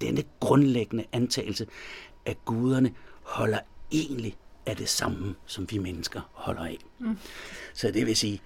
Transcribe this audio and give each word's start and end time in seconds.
denne 0.00 0.22
grundlæggende 0.40 1.04
antagelse, 1.12 1.66
at 2.24 2.44
guderne 2.44 2.94
holder 3.22 3.58
egentlig 3.92 4.36
af 4.66 4.76
det 4.76 4.88
samme, 4.88 5.34
som 5.46 5.66
vi 5.70 5.78
mennesker 5.78 6.30
holder 6.32 6.64
af. 6.64 6.78
Mm. 6.98 7.18
Så 7.74 7.90
det 7.90 8.06
vil 8.06 8.16
sige, 8.16 8.40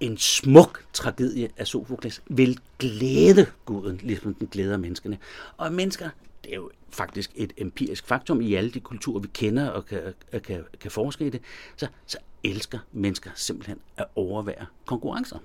en 0.00 0.18
smuk 0.18 0.84
tragedie 0.92 1.48
af 1.56 1.66
Sofokles 1.66 2.22
vil 2.26 2.58
glæde 2.78 3.46
guden, 3.64 4.00
ligesom 4.02 4.34
den 4.34 4.46
glæder 4.46 4.76
menneskene. 4.76 5.18
Og 5.56 5.72
mennesker, 5.72 6.10
det 6.44 6.52
er 6.52 6.56
jo 6.56 6.70
faktisk 6.90 7.30
et 7.34 7.52
empirisk 7.56 8.06
faktum 8.06 8.40
i 8.40 8.54
alle 8.54 8.70
de 8.70 8.80
kulturer, 8.80 9.20
vi 9.20 9.28
kender 9.34 9.68
og 9.68 9.86
kan, 9.86 10.14
kan, 10.44 10.64
kan 10.80 10.90
forske 10.90 11.26
i 11.26 11.30
det, 11.30 11.40
så, 11.76 11.86
så 12.06 12.18
elsker 12.44 12.78
mennesker 12.92 13.30
simpelthen 13.34 13.78
at 13.96 14.06
overvære 14.14 14.66
konkurrencer. 14.86 15.38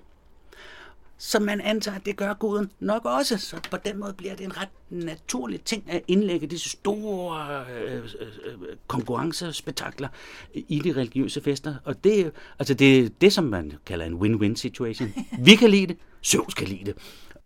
Så 1.21 1.39
man 1.39 1.61
antager, 1.61 1.97
at 1.97 2.05
det 2.05 2.15
gør 2.15 2.33
guden 2.33 2.71
nok 2.79 3.05
også. 3.05 3.38
Så 3.38 3.57
på 3.71 3.77
den 3.77 3.99
måde 3.99 4.13
bliver 4.13 4.36
det 4.36 4.45
en 4.45 4.57
ret 4.57 4.69
naturlig 4.89 5.61
ting 5.61 5.83
at 5.88 6.01
indlægge 6.07 6.47
disse 6.47 6.69
store 6.69 7.65
øh, 7.71 7.95
øh, 7.95 8.78
konkurrencespektakler 8.87 10.07
i 10.54 10.82
de 10.83 10.92
religiøse 10.92 11.42
fester. 11.42 11.75
Og 11.86 12.04
det, 12.04 12.32
altså 12.59 12.73
det 12.73 13.00
er 13.00 13.09
det, 13.21 13.33
som 13.33 13.43
man 13.43 13.73
kalder 13.86 14.05
en 14.05 14.14
win-win 14.14 14.55
situation. 14.55 15.14
Vi 15.45 15.55
kan 15.55 15.69
lide 15.69 15.87
det, 15.87 15.97
Zeus 16.23 16.54
kan 16.54 16.68
lide 16.68 16.86
det. 16.86 16.95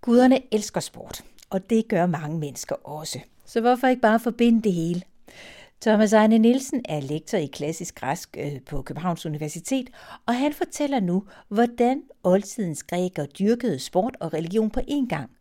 Guderne 0.02 0.42
elsker 0.54 0.80
sport, 0.80 1.24
og 1.50 1.70
det 1.70 1.88
gør 1.88 2.06
mange 2.06 2.40
mennesker 2.40 2.76
også. 2.88 3.20
Så 3.46 3.62
hvorfor 3.62 3.88
ikke 3.88 4.02
bare 4.02 4.20
forbinde 4.20 4.64
det 4.64 4.74
hele? 4.74 5.02
Thomas 5.84 6.14
Arne 6.14 6.38
Nielsen 6.38 6.82
er 6.90 7.00
lektor 7.00 7.38
i 7.38 7.46
klassisk 7.46 7.96
græsk 7.96 8.38
øh, 8.40 8.62
på 8.70 8.82
Københavns 8.82 9.26
Universitet, 9.26 9.90
og 10.26 10.36
han 10.36 10.54
fortæller 10.54 11.00
nu, 11.00 11.24
hvordan 11.50 12.02
oldtidens 12.24 12.84
grækere 12.84 13.26
dyrkede 13.26 13.80
sport 13.80 14.18
og 14.20 14.34
religion 14.34 14.70
på 14.70 14.80
én 14.80 15.08
gang. 15.10 15.32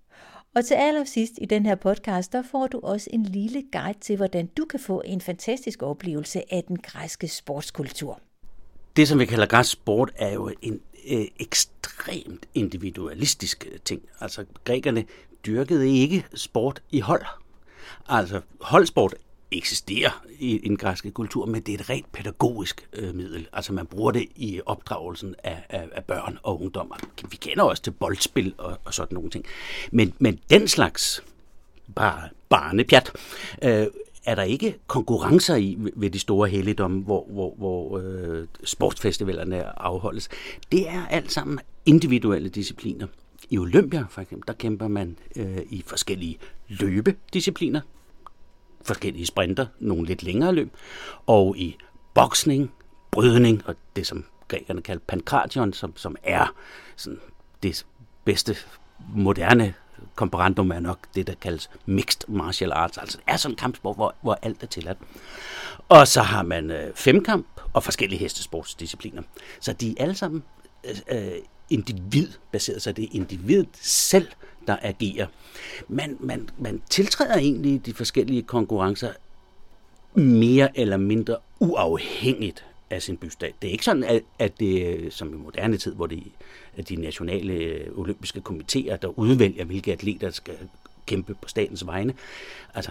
Og 0.55 0.64
til 0.64 0.74
allersidst 0.74 1.33
i 1.38 1.45
den 1.45 1.66
her 1.66 1.74
podcast, 1.74 2.33
der 2.33 2.42
får 2.50 2.66
du 2.66 2.80
også 2.83 3.10
en 3.12 3.23
lille 3.23 3.62
guide 3.73 3.98
til, 4.00 4.16
hvordan 4.16 4.47
du 4.47 4.64
kan 4.64 4.80
få 4.80 5.02
en 5.05 5.20
fantastisk 5.20 5.83
oplevelse 5.83 6.55
af 6.55 6.64
den 6.69 6.77
græske 6.77 7.28
sportskultur. 7.28 8.20
Det, 8.97 9.09
som 9.09 9.19
vi 9.19 9.25
kalder 9.25 9.47
græsk 9.47 9.72
sport, 9.72 10.12
er 10.16 10.33
jo 10.33 10.50
en 10.62 10.81
øh, 11.11 11.25
ekstremt 11.41 12.47
individualistisk 12.55 13.66
øh, 13.72 13.78
ting. 13.84 14.03
Altså, 14.20 14.44
grækerne 14.64 15.05
dyrkede 15.47 15.88
ikke 15.88 16.25
sport 16.34 16.83
i 16.91 17.00
hold. 17.00 17.25
Altså, 18.09 18.41
holdsport 18.61 19.14
eksisterer 19.56 20.25
i, 20.39 20.61
den 20.69 20.77
græske 20.77 21.11
kultur, 21.11 21.47
men 21.47 21.62
det 21.62 21.75
er 21.75 21.78
et 21.78 21.91
rent 21.91 22.12
pædagogisk 22.12 22.89
øh, 22.92 23.14
middel. 23.14 23.48
Altså 23.53 23.72
man 23.72 23.86
bruger 23.86 24.11
det 24.11 24.27
i 24.36 24.61
opdragelsen 24.67 25.34
af, 25.44 25.62
af, 25.69 25.89
af 25.92 26.05
børn 26.05 26.39
og 26.42 26.62
ungdommer. 26.62 26.97
Vi 27.31 27.36
kender 27.36 27.64
også 27.64 27.83
til 27.83 27.91
boldspil 27.91 28.55
og, 28.59 28.78
og 28.84 28.94
sådan 28.94 29.14
nogle 29.14 29.31
ting. 29.31 29.44
Men, 29.91 30.14
men 30.19 30.39
den 30.50 30.69
slags 30.69 31.22
bare 31.94 32.28
barnepjat, 32.48 33.12
øh, 33.62 33.86
er 34.25 34.34
der 34.34 34.42
ikke 34.42 34.78
konkurrencer 34.86 35.56
i 35.56 35.78
ved 35.97 36.11
de 36.11 36.19
store 36.19 36.48
helligdomme, 36.48 37.03
hvor, 37.03 37.27
hvor, 37.31 37.55
hvor 37.59 37.98
øh, 37.98 38.47
sportsfestivalerne 38.64 39.83
afholdes. 39.83 40.28
Det 40.72 40.89
er 40.89 41.06
alt 41.06 41.33
sammen 41.33 41.59
individuelle 41.87 42.48
discipliner. 42.48 43.06
I 43.50 43.59
Olympia 43.59 44.05
for 44.11 44.20
eksempel, 44.20 44.48
der 44.48 44.55
kæmper 44.55 44.89
man 44.89 45.16
øh, 45.37 45.59
i 45.70 45.84
forskellige 45.87 46.39
løbediscipliner 46.69 47.81
forskellige 48.84 49.27
sprinter, 49.27 49.66
nogle 49.80 50.06
lidt 50.06 50.22
længere 50.22 50.55
løb, 50.55 50.72
og 51.27 51.56
i 51.56 51.77
boksning, 52.14 52.72
brydning 53.11 53.62
og 53.66 53.75
det, 53.97 54.06
som 54.06 54.25
grækerne 54.48 54.83
kalder 54.83 55.02
pankration, 55.06 55.72
som, 55.72 55.97
som 55.97 56.16
er 56.22 56.55
sådan 56.97 57.20
det 57.62 57.86
bedste 58.25 58.56
moderne 59.14 59.75
komparandum 60.14 60.70
er 60.70 60.80
nok 60.80 60.98
det, 61.14 61.27
der 61.27 61.34
kaldes 61.34 61.70
mixed 61.86 62.28
martial 62.28 62.72
arts. 62.72 62.98
Altså 62.98 63.19
det 63.19 63.25
er 63.27 63.36
sådan 63.36 63.53
en 63.53 63.56
kampsport, 63.56 63.97
hvor, 63.97 64.14
hvor 64.22 64.38
alt 64.42 64.62
er 64.62 64.66
tilladt. 64.66 64.98
Og 65.88 66.08
så 66.08 66.22
har 66.22 66.42
man 66.42 66.70
øh, 66.70 66.94
femkamp 66.94 67.47
og 67.72 67.83
forskellige 67.83 68.19
hestesportsdiscipliner. 68.19 69.22
Så 69.60 69.72
de 69.72 69.91
er 69.91 69.94
alle 70.03 70.14
sammen 70.14 70.43
øh, 70.84 70.97
øh 71.09 71.32
individbaseret, 71.70 72.82
så 72.82 72.93
det 72.93 73.04
er 73.04 73.09
individet 73.12 73.69
selv, 73.81 74.28
der 74.67 74.77
agerer. 74.83 75.27
Man, 75.89 76.17
man, 76.21 76.49
man 76.59 76.83
tiltræder 76.91 77.39
egentlig 77.39 77.87
de 77.87 77.95
forskellige 77.95 78.43
konkurrencer 78.43 79.12
mere 80.15 80.78
eller 80.78 80.97
mindre 80.97 81.37
uafhængigt 81.61 82.65
af 82.91 83.03
sin 83.03 83.17
bystat. 83.17 83.55
Det 83.62 83.69
er 83.69 83.73
ikke 83.73 83.84
sådan, 83.84 84.05
at, 84.05 84.23
at 84.39 84.61
det 84.61 85.12
som 85.12 85.34
i 85.34 85.37
moderne 85.37 85.77
tid, 85.77 85.95
hvor 85.95 86.06
det 86.06 86.23
er 86.77 86.83
de 86.83 86.97
nationale 86.97 87.53
øh, 87.53 87.99
olympiske 87.99 88.41
komiteer, 88.41 88.97
der 88.97 89.19
udvælger, 89.19 89.65
hvilke 89.65 89.93
atleter 89.93 90.31
skal 90.31 90.55
kæmpe 91.06 91.34
på 91.34 91.49
statens 91.49 91.87
vegne. 91.87 92.15
Altså, 92.75 92.91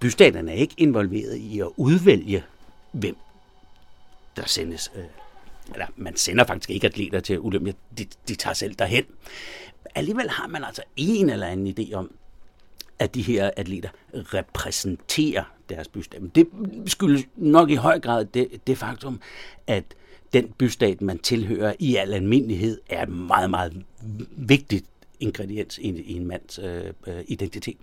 bystaterne 0.00 0.52
er 0.52 0.56
ikke 0.56 0.74
involveret 0.76 1.36
i 1.36 1.60
at 1.60 1.68
udvælge, 1.76 2.44
hvem 2.92 3.16
der 4.36 4.46
sendes. 4.46 4.92
Øh, 4.96 5.04
eller 5.72 5.86
man 5.96 6.16
sender 6.16 6.44
faktisk 6.44 6.70
ikke 6.70 6.86
atleter 6.86 7.20
til 7.20 7.40
Olympia, 7.40 7.72
de, 7.98 8.06
de 8.28 8.34
tager 8.34 8.54
selv 8.54 8.74
derhen 8.74 9.04
alligevel 9.94 10.30
har 10.30 10.46
man 10.46 10.64
altså 10.64 10.82
en 10.96 11.30
eller 11.30 11.46
anden 11.46 11.74
idé 11.78 11.94
om, 11.94 12.14
at 12.98 13.14
de 13.14 13.22
her 13.22 13.50
atleter 13.56 13.88
repræsenterer 14.14 15.44
deres 15.68 15.88
bystat. 15.88 16.22
Men 16.22 16.30
det 16.34 16.48
skyldes 16.86 17.24
nok 17.36 17.70
i 17.70 17.74
høj 17.74 18.00
grad 18.00 18.24
det, 18.24 18.66
det 18.66 18.78
faktum, 18.78 19.20
at 19.66 19.84
den 20.32 20.52
bystat, 20.58 21.00
man 21.00 21.18
tilhører 21.18 21.74
i 21.78 21.96
al 21.96 22.14
almindelighed, 22.14 22.80
er 22.88 23.02
et 23.02 23.08
meget, 23.08 23.50
meget 23.50 23.84
vigtigt 24.36 24.84
ingrediens 25.20 25.78
i, 25.78 25.88
i 25.88 26.12
en 26.12 26.26
mands 26.26 26.58
øh, 26.58 26.92
øh 27.06 27.24
identitet. 27.28 27.76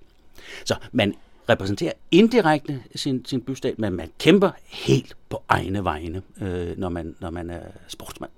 Så 0.66 0.76
man 0.92 1.16
repræsenterer 1.50 1.92
indirekte 2.12 2.84
sin, 2.96 3.26
sin 3.26 3.42
bystat, 3.42 3.80
men 3.80 3.94
man 3.94 4.12
kæmper 4.20 4.52
helt 4.68 5.18
på 5.30 5.44
egne 5.48 5.84
vegne, 5.84 6.22
øh, 6.42 6.78
når, 6.78 6.90
man, 6.90 7.16
når 7.20 7.30
man 7.30 7.50
er 7.50 7.62
sportsmand. 7.88 8.32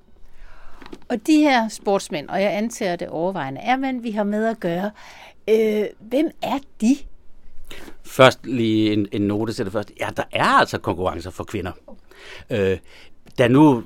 Og 1.10 1.28
de 1.28 1.38
her 1.38 1.68
sportsmænd, 1.68 2.30
og 2.30 2.42
jeg 2.42 2.58
antager 2.58 2.96
det 2.96 3.08
overvejende, 3.08 3.62
er 3.62 3.76
mænd, 3.76 4.02
vi 4.02 4.12
har 4.12 4.24
med 4.24 4.46
at 4.46 4.60
gøre. 4.60 4.92
Øh, 5.50 5.86
hvem 6.00 6.32
er 6.42 6.60
de? 6.82 6.98
Først 8.04 8.46
lige 8.46 8.94
en, 8.94 9.08
en 9.12 9.22
note 9.22 9.54
til 9.54 9.66
det 9.66 9.74
første. 9.74 9.94
Ja, 10.00 10.10
der 10.18 10.24
er 10.32 10.44
altså 10.44 10.78
konkurrencer 10.78 11.32
for 11.32 11.44
kvinder. 11.44 11.72
Øh, 12.50 12.78
da 13.38 13.48
nu 13.48 13.84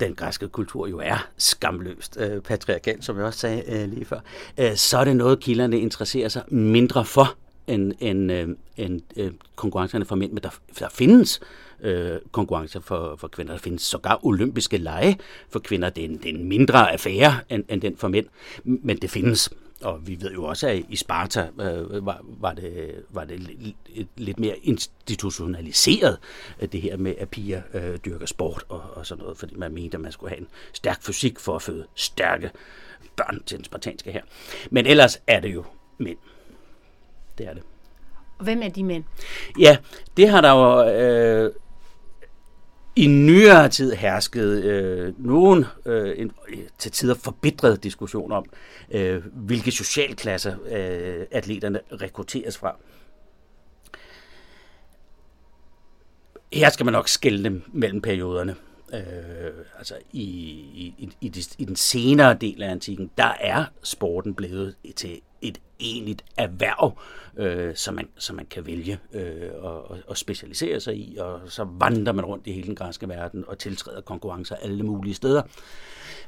den 0.00 0.14
græske 0.14 0.48
kultur 0.48 0.86
jo 0.86 0.98
er 0.98 1.28
skamløst 1.36 2.16
øh, 2.20 2.40
patriarkal, 2.40 3.02
som 3.02 3.16
jeg 3.16 3.24
også 3.24 3.38
sagde 3.38 3.62
øh, 3.68 3.88
lige 3.88 4.04
før, 4.04 4.20
øh, 4.58 4.76
så 4.76 4.98
er 4.98 5.04
det 5.04 5.16
noget, 5.16 5.40
kilderne 5.40 5.78
interesserer 5.78 6.28
sig 6.28 6.42
mindre 6.48 7.04
for 7.04 7.36
end, 7.66 7.92
end, 8.00 8.32
øh, 8.32 8.48
end 8.76 9.00
øh, 9.16 9.32
konkurrencerne 9.56 10.04
for 10.04 10.16
mænd. 10.16 10.32
Men 10.32 10.42
der, 10.42 10.50
der 10.78 10.88
findes 10.88 11.40
øh, 11.80 12.18
konkurrencer 12.32 12.80
for, 12.80 13.16
for 13.16 13.28
kvinder. 13.28 13.52
Der 13.52 13.60
findes 13.60 13.82
sågar 13.82 14.20
olympiske 14.22 14.76
lege 14.76 15.18
for 15.48 15.58
kvinder. 15.58 15.90
Det 15.90 16.04
er 16.04 16.08
en, 16.08 16.18
det 16.18 16.30
er 16.30 16.34
en 16.34 16.44
mindre 16.44 16.92
affære 16.92 17.34
end, 17.50 17.64
end 17.68 17.80
den 17.80 17.96
for 17.96 18.08
mænd, 18.08 18.26
men 18.64 18.96
det 18.96 19.10
findes. 19.10 19.50
Og 19.82 20.06
vi 20.06 20.18
ved 20.20 20.32
jo 20.32 20.44
også, 20.44 20.68
at 20.68 20.82
i 20.88 20.96
Sparta 20.96 21.48
øh, 21.60 22.06
var, 22.06 22.20
var 22.40 22.52
det, 22.52 23.02
var 23.10 23.24
det 23.24 23.40
lidt, 24.16 24.40
mere 24.40 24.58
institutionaliseret, 24.58 26.18
det 26.72 26.80
her 26.80 26.96
med, 26.96 27.14
at 27.18 27.28
piger 27.28 27.62
øh, 27.74 27.96
dyrker 28.04 28.26
sport 28.26 28.64
og, 28.68 28.82
og 28.94 29.06
sådan 29.06 29.22
noget, 29.22 29.38
fordi 29.38 29.54
man 29.56 29.72
mente, 29.72 29.96
at 29.96 30.00
man 30.00 30.12
skulle 30.12 30.30
have 30.30 30.40
en 30.40 30.48
stærk 30.72 31.02
fysik 31.02 31.38
for 31.38 31.56
at 31.56 31.62
føde 31.62 31.86
stærke 31.94 32.50
børn 33.16 33.42
til 33.46 33.56
den 33.56 33.64
spartanske 33.64 34.12
her. 34.12 34.22
Men 34.70 34.86
ellers 34.86 35.18
er 35.26 35.40
det 35.40 35.54
jo 35.54 35.64
mænd. 35.98 36.18
Det 37.38 37.46
er 37.46 37.54
det. 37.54 37.62
Hvem 38.40 38.62
er 38.62 38.68
de 38.68 38.84
mænd? 38.84 39.04
Ja, 39.58 39.76
det 40.16 40.28
har 40.28 40.40
der 40.40 40.50
jo 40.50 40.90
øh, 40.90 41.52
i 42.96 43.06
nyere 43.06 43.68
tid 43.68 43.92
hersket 43.92 44.64
øh, 44.64 45.14
nogen 45.18 45.64
øh, 45.86 46.14
en, 46.18 46.32
til 46.78 46.92
tider 46.92 47.14
forbitret 47.14 47.82
diskussion 47.84 48.32
om, 48.32 48.44
øh, 48.90 49.22
hvilke 49.32 49.70
socialklasser 49.70 50.56
øh, 50.66 51.26
atleterne 51.30 51.80
rekrutteres 51.92 52.58
fra. 52.58 52.76
Her 56.52 56.70
skal 56.70 56.84
man 56.84 56.92
nok 56.92 57.08
skille 57.08 57.44
dem 57.44 57.62
mellem 57.72 58.00
perioderne. 58.00 58.54
Øh, 58.94 59.52
altså 59.78 59.94
i, 60.12 60.22
i, 60.22 60.94
i, 60.98 61.12
i, 61.20 61.44
i 61.58 61.64
den 61.64 61.76
senere 61.76 62.34
del 62.34 62.62
af 62.62 62.70
antikken, 62.70 63.10
der 63.18 63.32
er 63.40 63.64
sporten 63.82 64.34
blevet 64.34 64.74
til 64.96 65.20
et 65.44 65.60
egentligt 65.80 66.24
erhverv, 66.36 66.98
øh, 67.36 67.76
som, 67.76 67.94
man, 67.94 68.08
som 68.18 68.36
man 68.36 68.46
kan 68.46 68.66
vælge 68.66 68.98
øh, 69.12 69.50
og, 69.58 69.98
og 70.06 70.16
specialisere 70.16 70.80
sig 70.80 70.96
i, 70.96 71.16
og 71.16 71.40
så 71.46 71.64
vandrer 71.64 72.12
man 72.12 72.24
rundt 72.24 72.46
i 72.46 72.52
hele 72.52 72.66
den 72.66 72.76
græske 72.76 73.08
verden 73.08 73.44
og 73.48 73.58
tiltræder 73.58 74.00
konkurrencer 74.00 74.56
alle 74.56 74.82
mulige 74.82 75.14
steder. 75.14 75.42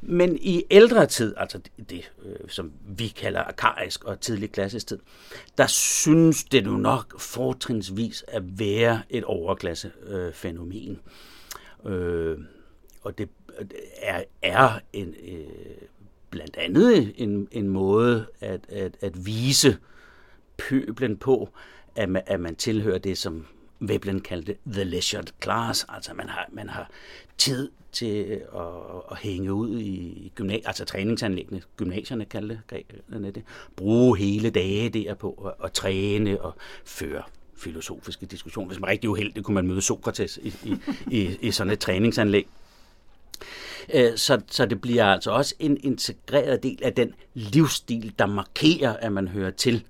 Men 0.00 0.38
i 0.40 0.62
ældre 0.70 1.06
tid, 1.06 1.34
altså 1.36 1.58
det, 1.58 1.90
det 1.90 2.12
øh, 2.24 2.48
som 2.48 2.72
vi 2.86 3.08
kalder 3.08 3.40
arkaisk 3.40 4.04
og 4.04 4.20
tidlig 4.20 4.52
klassisk 4.52 4.86
tid, 4.86 4.98
der 5.58 5.66
synes 5.66 6.44
det 6.44 6.64
nu 6.64 6.76
nok 6.76 7.20
fortrinsvis 7.20 8.24
at 8.28 8.42
være 8.58 9.02
et 9.10 9.24
overklassefænomen. 9.24 10.90
øh. 10.90 10.96
Øh, 11.86 12.38
og 13.02 13.18
det 13.18 13.28
er, 14.02 14.22
er 14.42 14.80
en, 14.92 15.14
øh, 15.28 15.46
blandt 16.36 16.56
andet 16.56 17.12
en, 17.16 17.48
en 17.52 17.68
måde 17.68 18.26
at, 18.40 18.60
at, 18.68 18.96
at 19.00 19.26
vise 19.26 19.76
pøblen 20.56 21.16
på, 21.16 21.48
at 21.96 22.08
man, 22.08 22.22
at 22.26 22.40
man 22.40 22.56
tilhører 22.56 22.98
det, 22.98 23.18
som 23.18 23.46
Veblen 23.80 24.20
kaldte 24.20 24.56
the 24.66 24.84
leisured 24.84 25.32
class, 25.42 25.86
altså 25.88 26.14
man 26.14 26.28
har, 26.28 26.48
man 26.52 26.68
har 26.68 26.90
tid 27.38 27.70
til 27.92 28.22
at, 28.54 28.60
at 29.10 29.18
hænge 29.18 29.52
ud 29.52 29.80
i 29.80 30.32
gymna- 30.40 30.62
altså 30.64 30.84
træningsanlæggene, 30.84 31.62
gymnasierne 31.76 32.24
kaldte 32.24 32.60
grækerne 32.68 33.30
det, 33.30 33.42
bruge 33.76 34.18
hele 34.18 34.50
dage 34.50 34.88
der 34.88 35.14
på 35.14 35.32
at, 35.32 35.64
at 35.64 35.72
træne 35.72 36.40
og 36.40 36.54
føre 36.84 37.22
filosofiske 37.56 38.26
diskussioner. 38.26 38.68
Hvis 38.68 38.80
man 38.80 38.88
er 38.88 38.92
rigtig 38.92 39.10
uheldig, 39.10 39.44
kunne 39.44 39.54
man 39.54 39.66
møde 39.66 39.82
Sokrates 39.82 40.38
i, 40.42 40.54
i, 40.64 40.76
i, 41.10 41.38
i 41.40 41.50
sådan 41.50 41.72
et 41.72 41.78
træningsanlæg. 41.78 42.46
Øh, 43.94 44.16
så, 44.16 44.40
så 44.50 44.66
det 44.66 44.80
bliver 44.80 45.04
altså 45.04 45.30
også 45.30 45.54
en 45.58 45.78
integreret 45.82 46.62
del 46.62 46.78
af 46.82 46.92
den 46.92 47.14
livsstil, 47.34 48.14
der 48.18 48.26
markerer, 48.26 48.96
at 48.96 49.12
man 49.12 49.28
hører 49.28 49.50
til 49.50 49.84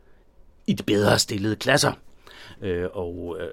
i 0.67 0.73
de 0.73 0.83
bedre 0.83 1.19
stillede 1.19 1.57
klasser. 1.57 1.93
Øh, 2.63 2.89
og 2.93 3.37
øh, 3.41 3.49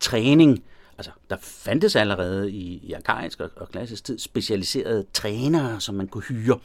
træning, 0.00 0.64
altså 0.98 1.10
der 1.30 1.36
fandtes 1.40 1.96
allerede 1.96 2.52
i, 2.52 2.80
i 2.82 2.92
arkaisk 2.92 3.40
og, 3.40 3.50
og 3.56 3.68
klassisk 3.68 4.04
tid 4.04 4.18
specialiserede 4.18 5.06
trænere, 5.12 5.80
som 5.80 5.94
man 5.94 6.08
kunne 6.08 6.24
hyre. 6.24 6.54
Øh, 6.54 6.60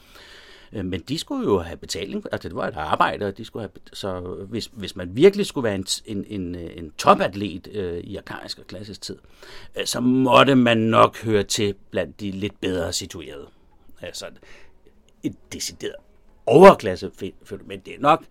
men 0.72 1.00
de 1.00 1.18
skulle 1.18 1.44
jo 1.44 1.58
have 1.58 1.76
betaling, 1.76 2.24
altså 2.32 2.48
det 2.48 2.56
var 2.56 2.68
et 2.68 2.74
arbejde, 2.76 3.26
og 3.26 3.38
de 3.38 3.44
skulle 3.44 3.62
have, 3.62 3.70
så 3.92 4.20
hvis, 4.48 4.70
hvis 4.72 4.96
man 4.96 5.16
virkelig 5.16 5.46
skulle 5.46 5.64
være 5.64 5.74
en, 5.74 5.86
en, 6.06 6.24
en, 6.28 6.54
en 6.54 6.90
topatlet 6.98 7.68
øh, 7.72 7.98
i 7.98 8.16
arkaisk 8.16 8.58
og 8.58 8.66
klassisk 8.66 9.00
tid, 9.00 9.16
øh, 9.78 9.86
så 9.86 10.00
måtte 10.00 10.54
man 10.54 10.78
nok 10.78 11.22
høre 11.24 11.42
til 11.42 11.74
blandt 11.90 12.20
de 12.20 12.30
lidt 12.30 12.60
bedre 12.60 12.92
situerede. 12.92 13.46
Altså 14.00 14.26
et 15.22 15.34
decideret 15.52 15.94
overklasse, 16.46 17.10
men 17.64 17.80
det 17.80 17.94
er 17.94 18.00
nok 18.00 18.24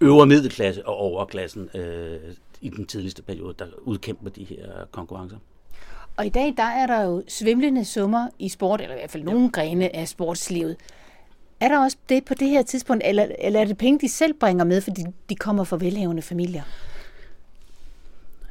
øvre 0.00 0.26
middelklasse 0.26 0.86
og 0.86 0.96
overklassen 0.96 1.68
øh, 1.74 2.20
i 2.60 2.68
den 2.68 2.86
tidligste 2.86 3.22
periode, 3.22 3.54
der 3.58 3.66
udkæmper 3.82 4.30
de 4.30 4.44
her 4.44 4.86
konkurrencer. 4.90 5.36
Og 6.16 6.26
i 6.26 6.28
dag, 6.28 6.54
der 6.56 6.62
er 6.62 6.86
der 6.86 7.02
jo 7.02 7.22
svimlende 7.28 7.84
summer 7.84 8.28
i 8.38 8.48
sport, 8.48 8.80
eller 8.80 8.94
i 8.94 8.98
hvert 8.98 9.10
fald 9.10 9.22
nogle 9.22 9.42
ja. 9.42 9.48
grene 9.48 9.96
af 9.96 10.08
sportslivet. 10.08 10.76
Er 11.60 11.68
der 11.68 11.78
også 11.78 11.96
det 12.08 12.24
på 12.24 12.34
det 12.34 12.48
her 12.48 12.62
tidspunkt, 12.62 13.02
eller, 13.06 13.26
eller 13.38 13.60
er 13.60 13.64
det 13.64 13.78
penge, 13.78 14.00
de 14.00 14.08
selv 14.08 14.34
bringer 14.34 14.64
med, 14.64 14.80
fordi 14.80 15.04
de 15.28 15.34
kommer 15.34 15.64
fra 15.64 15.76
velhavende 15.76 16.22
familier? 16.22 16.62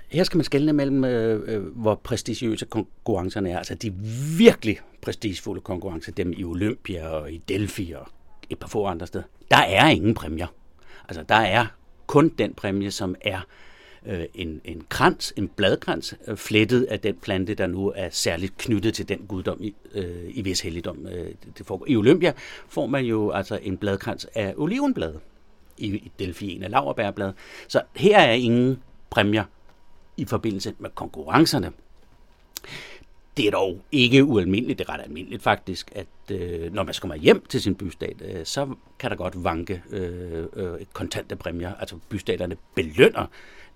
Her 0.08 0.24
skal 0.24 0.38
man 0.38 0.44
skelne 0.44 0.74
mellem, 0.74 1.04
øh, 1.04 1.42
øh, 1.46 1.64
hvor 1.64 1.96
prestigiøse 1.96 2.66
konkurrencerne 2.66 3.50
er. 3.50 3.58
Altså 3.58 3.76
de 3.76 3.94
virkelig 4.38 4.80
prestigefulde 5.02 5.62
konkurrencer, 5.62 6.12
dem 6.12 6.34
i 6.38 6.44
Olympia 6.44 7.08
og 7.08 7.32
i 7.32 7.38
Delphi 7.38 7.92
og 7.92 8.08
et 8.50 8.60
par 8.60 8.68
få 8.68 8.86
andre 8.86 9.08
steder. 9.08 9.26
Der 9.52 9.58
er 9.58 9.88
ingen 9.88 10.14
præmier. 10.14 10.48
Altså 11.10 11.24
der 11.24 11.36
er 11.36 11.66
kun 12.08 12.30
den 12.30 12.54
præmie, 12.54 12.92
som 12.92 13.16
er 13.22 13.38
øh, 13.38 13.44
Øh, 14.06 14.26
en, 14.34 14.62
en 14.64 14.84
krans, 14.90 15.34
en 15.36 15.48
bladkrans, 15.48 16.16
øh, 16.28 16.38
flettet 16.38 16.84
af 16.84 17.00
den 17.00 17.16
plante, 17.16 17.54
der 17.54 17.68
nu 17.68 17.94
er 17.96 18.10
særligt 18.12 18.58
knyttet 18.58 18.94
til 18.94 19.10
den 19.10 19.18
guddom 19.28 19.64
i, 19.64 19.76
øh, 19.94 20.26
i 20.28 20.42
vis 20.42 20.62
helligdom. 20.62 21.08
Øh, 21.08 21.32
det 21.58 21.66
foregår. 21.66 21.86
I 21.88 21.96
Olympia 21.96 22.34
får 22.68 22.88
man 22.88 23.06
jo 23.06 23.32
altså 23.32 23.60
en 23.62 23.78
bladkrans 23.78 24.28
af 24.36 24.54
olivenblad. 24.58 25.14
I, 25.78 25.88
i 25.88 26.12
Delphi 26.20 26.56
en 26.56 26.64
af 26.64 26.72
laverbærblad. 26.72 27.34
Så 27.68 27.82
her 27.96 28.20
er 28.20 28.34
ingen 28.34 28.80
præmier 29.10 29.44
i 30.18 30.26
forbindelse 30.26 30.74
med 30.80 30.90
konkurrencerne. 30.96 31.72
Det 33.40 33.48
er 33.48 33.52
dog 33.52 33.82
ikke 33.92 34.24
ualmindeligt, 34.24 34.80
det 34.80 34.90
er 34.90 34.94
ret 34.94 35.02
almindeligt 35.02 35.44
faktisk, 35.44 35.92
at 35.96 36.08
øh, 36.32 36.74
når 36.74 36.84
man 36.84 36.94
skal 36.94 37.20
hjem 37.20 37.46
til 37.50 37.62
sin 37.62 37.76
bystat, 37.76 38.22
øh, 38.22 38.46
så 38.46 38.76
kan 39.00 39.10
der 39.10 39.16
godt 39.16 39.44
vanke 39.44 39.84
øh, 39.90 40.46
øh, 40.54 40.86
kontante 40.94 41.36
præmier. 41.36 41.74
Altså 41.76 41.96
bystaterne 42.10 42.56
belønner 42.76 43.26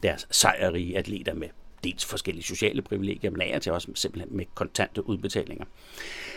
deres 0.03 0.27
sejrige 0.31 0.97
atleter 0.97 1.33
med 1.33 1.47
dels 1.83 2.05
forskellige 2.05 2.43
sociale 2.43 2.81
privilegier, 2.81 3.31
men 3.31 3.41
af 3.41 3.61
til 3.61 3.71
også 3.71 3.87
simpelthen 3.95 4.37
med 4.37 4.45
kontante 4.55 5.09
udbetalinger. 5.09 5.65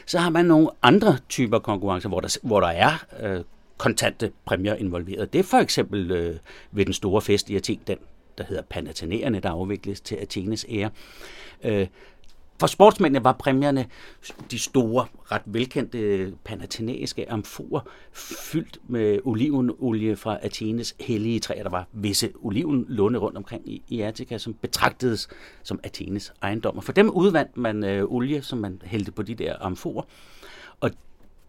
Så 0.06 0.18
har 0.18 0.30
man 0.30 0.44
nogle 0.44 0.70
andre 0.82 1.18
typer 1.28 1.58
konkurrencer, 1.58 2.08
hvor 2.08 2.20
der, 2.20 2.38
hvor 2.42 2.60
der 2.60 2.68
er 2.68 3.06
øh, 3.22 3.44
kontante 3.76 4.32
præmier 4.44 4.74
involveret. 4.74 5.32
Det 5.32 5.38
er 5.38 5.42
for 5.44 5.58
eksempel 5.58 6.10
øh, 6.10 6.36
ved 6.72 6.84
den 6.84 6.94
store 6.94 7.22
fest 7.22 7.50
i 7.50 7.56
Athen, 7.56 7.80
den 7.86 7.98
der 8.38 8.44
hedder 8.44 8.62
Panathenaerne, 8.62 9.40
der 9.40 9.50
afvikles 9.50 10.00
til 10.00 10.14
Athenes 10.14 10.66
ære. 10.68 10.90
Øh, 11.64 11.86
for 12.60 12.66
sportsmændene 12.66 13.24
var 13.24 13.32
præmierne 13.32 13.86
de 14.50 14.58
store, 14.58 15.06
ret 15.24 15.42
velkendte 15.46 16.32
panathenæiske 16.44 17.30
amforer, 17.30 17.80
fyldt 18.12 18.78
med 18.88 19.18
olivenolie 19.24 20.16
fra 20.16 20.38
Athenes 20.42 20.94
hellige 21.00 21.40
træer. 21.40 21.62
Der 21.62 21.70
var 21.70 21.88
visse 21.92 22.32
olivenlunde 22.42 23.18
rundt 23.18 23.36
omkring 23.36 23.68
i, 23.68 23.82
i 23.88 24.00
Attika, 24.00 24.38
som 24.38 24.54
betragtedes 24.54 25.28
som 25.62 25.80
Athenes 25.82 26.32
ejendom. 26.42 26.76
Og 26.76 26.84
for 26.84 26.92
dem 26.92 27.10
udvandt 27.10 27.56
man 27.56 27.84
øh, 27.84 28.04
olie, 28.12 28.42
som 28.42 28.58
man 28.58 28.82
hældte 28.84 29.12
på 29.12 29.22
de 29.22 29.34
der 29.34 29.56
amforer. 29.60 30.02
Og 30.80 30.90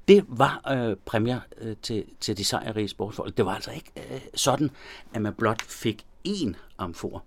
det 0.08 0.26
var 0.28 0.62
øh, 0.72 0.96
præmier 1.06 1.40
øh, 1.58 1.76
til, 1.82 2.06
til 2.20 2.38
de 2.38 2.46
sejrige 2.46 2.88
sportsfolk. 2.88 3.38
Det 3.38 3.46
var 3.46 3.56
altså 3.56 3.72
ikke 3.72 3.92
øh, 3.98 4.22
sådan, 4.36 4.70
at 5.14 5.22
man 5.22 5.34
blot 5.34 5.62
fik 5.62 6.06
én 6.28 6.54
amfor. 6.78 7.24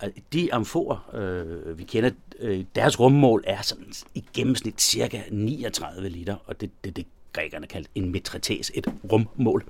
Altså, 0.00 0.20
de 0.32 0.54
amforer, 0.54 1.10
øh, 1.14 1.78
vi 1.78 1.84
kender, 1.84 2.10
øh, 2.38 2.64
deres 2.74 3.00
rummål 3.00 3.44
er 3.46 3.62
sådan 3.62 3.92
i 4.14 4.24
gennemsnit 4.34 4.82
cirka 4.82 5.22
39 5.30 6.08
liter, 6.08 6.36
og 6.46 6.60
det 6.60 6.66
er 6.66 6.72
det, 6.84 6.96
det, 6.96 7.06
grækerne 7.32 7.66
kaldte 7.66 7.90
en 7.94 8.12
metrites, 8.12 8.72
et 8.74 8.86
rummål. 9.12 9.64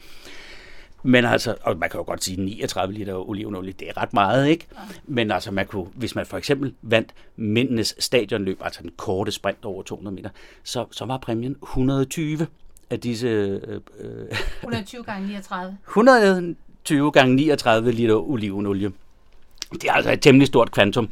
Men 1.02 1.24
altså, 1.24 1.54
og 1.62 1.78
man 1.78 1.90
kan 1.90 1.98
jo 1.98 2.04
godt 2.04 2.24
sige 2.24 2.40
39 2.44 2.94
liter 2.94 3.28
olivenolie, 3.28 3.72
det 3.72 3.88
er 3.88 4.02
ret 4.02 4.12
meget, 4.12 4.48
ikke? 4.48 4.66
Men 5.04 5.30
altså, 5.30 5.50
man 5.50 5.66
kunne, 5.66 5.86
hvis 5.94 6.14
man 6.14 6.26
for 6.26 6.36
eksempel 6.36 6.74
vandt 6.82 7.14
mændenes 7.36 7.94
stadionløb, 7.98 8.60
altså 8.64 8.82
den 8.82 8.90
korte 8.96 9.32
sprint 9.32 9.64
over 9.64 9.82
200 9.82 10.14
meter, 10.14 10.30
så, 10.64 10.86
så 10.90 11.04
var 11.04 11.18
præmien 11.18 11.56
120 11.62 12.46
af 12.90 13.00
disse... 13.00 13.26
Øh, 13.28 13.80
120 14.62 15.04
gange 15.04 15.26
39. 15.26 15.76
120 15.88 17.12
gange 17.16 17.34
39 17.34 17.92
liter 17.92 18.14
olivenolie. 18.14 18.92
Det 19.72 19.84
er 19.84 19.92
altså 19.92 20.12
et 20.12 20.22
temmelig 20.22 20.46
stort 20.46 20.70
kvantum. 20.70 21.10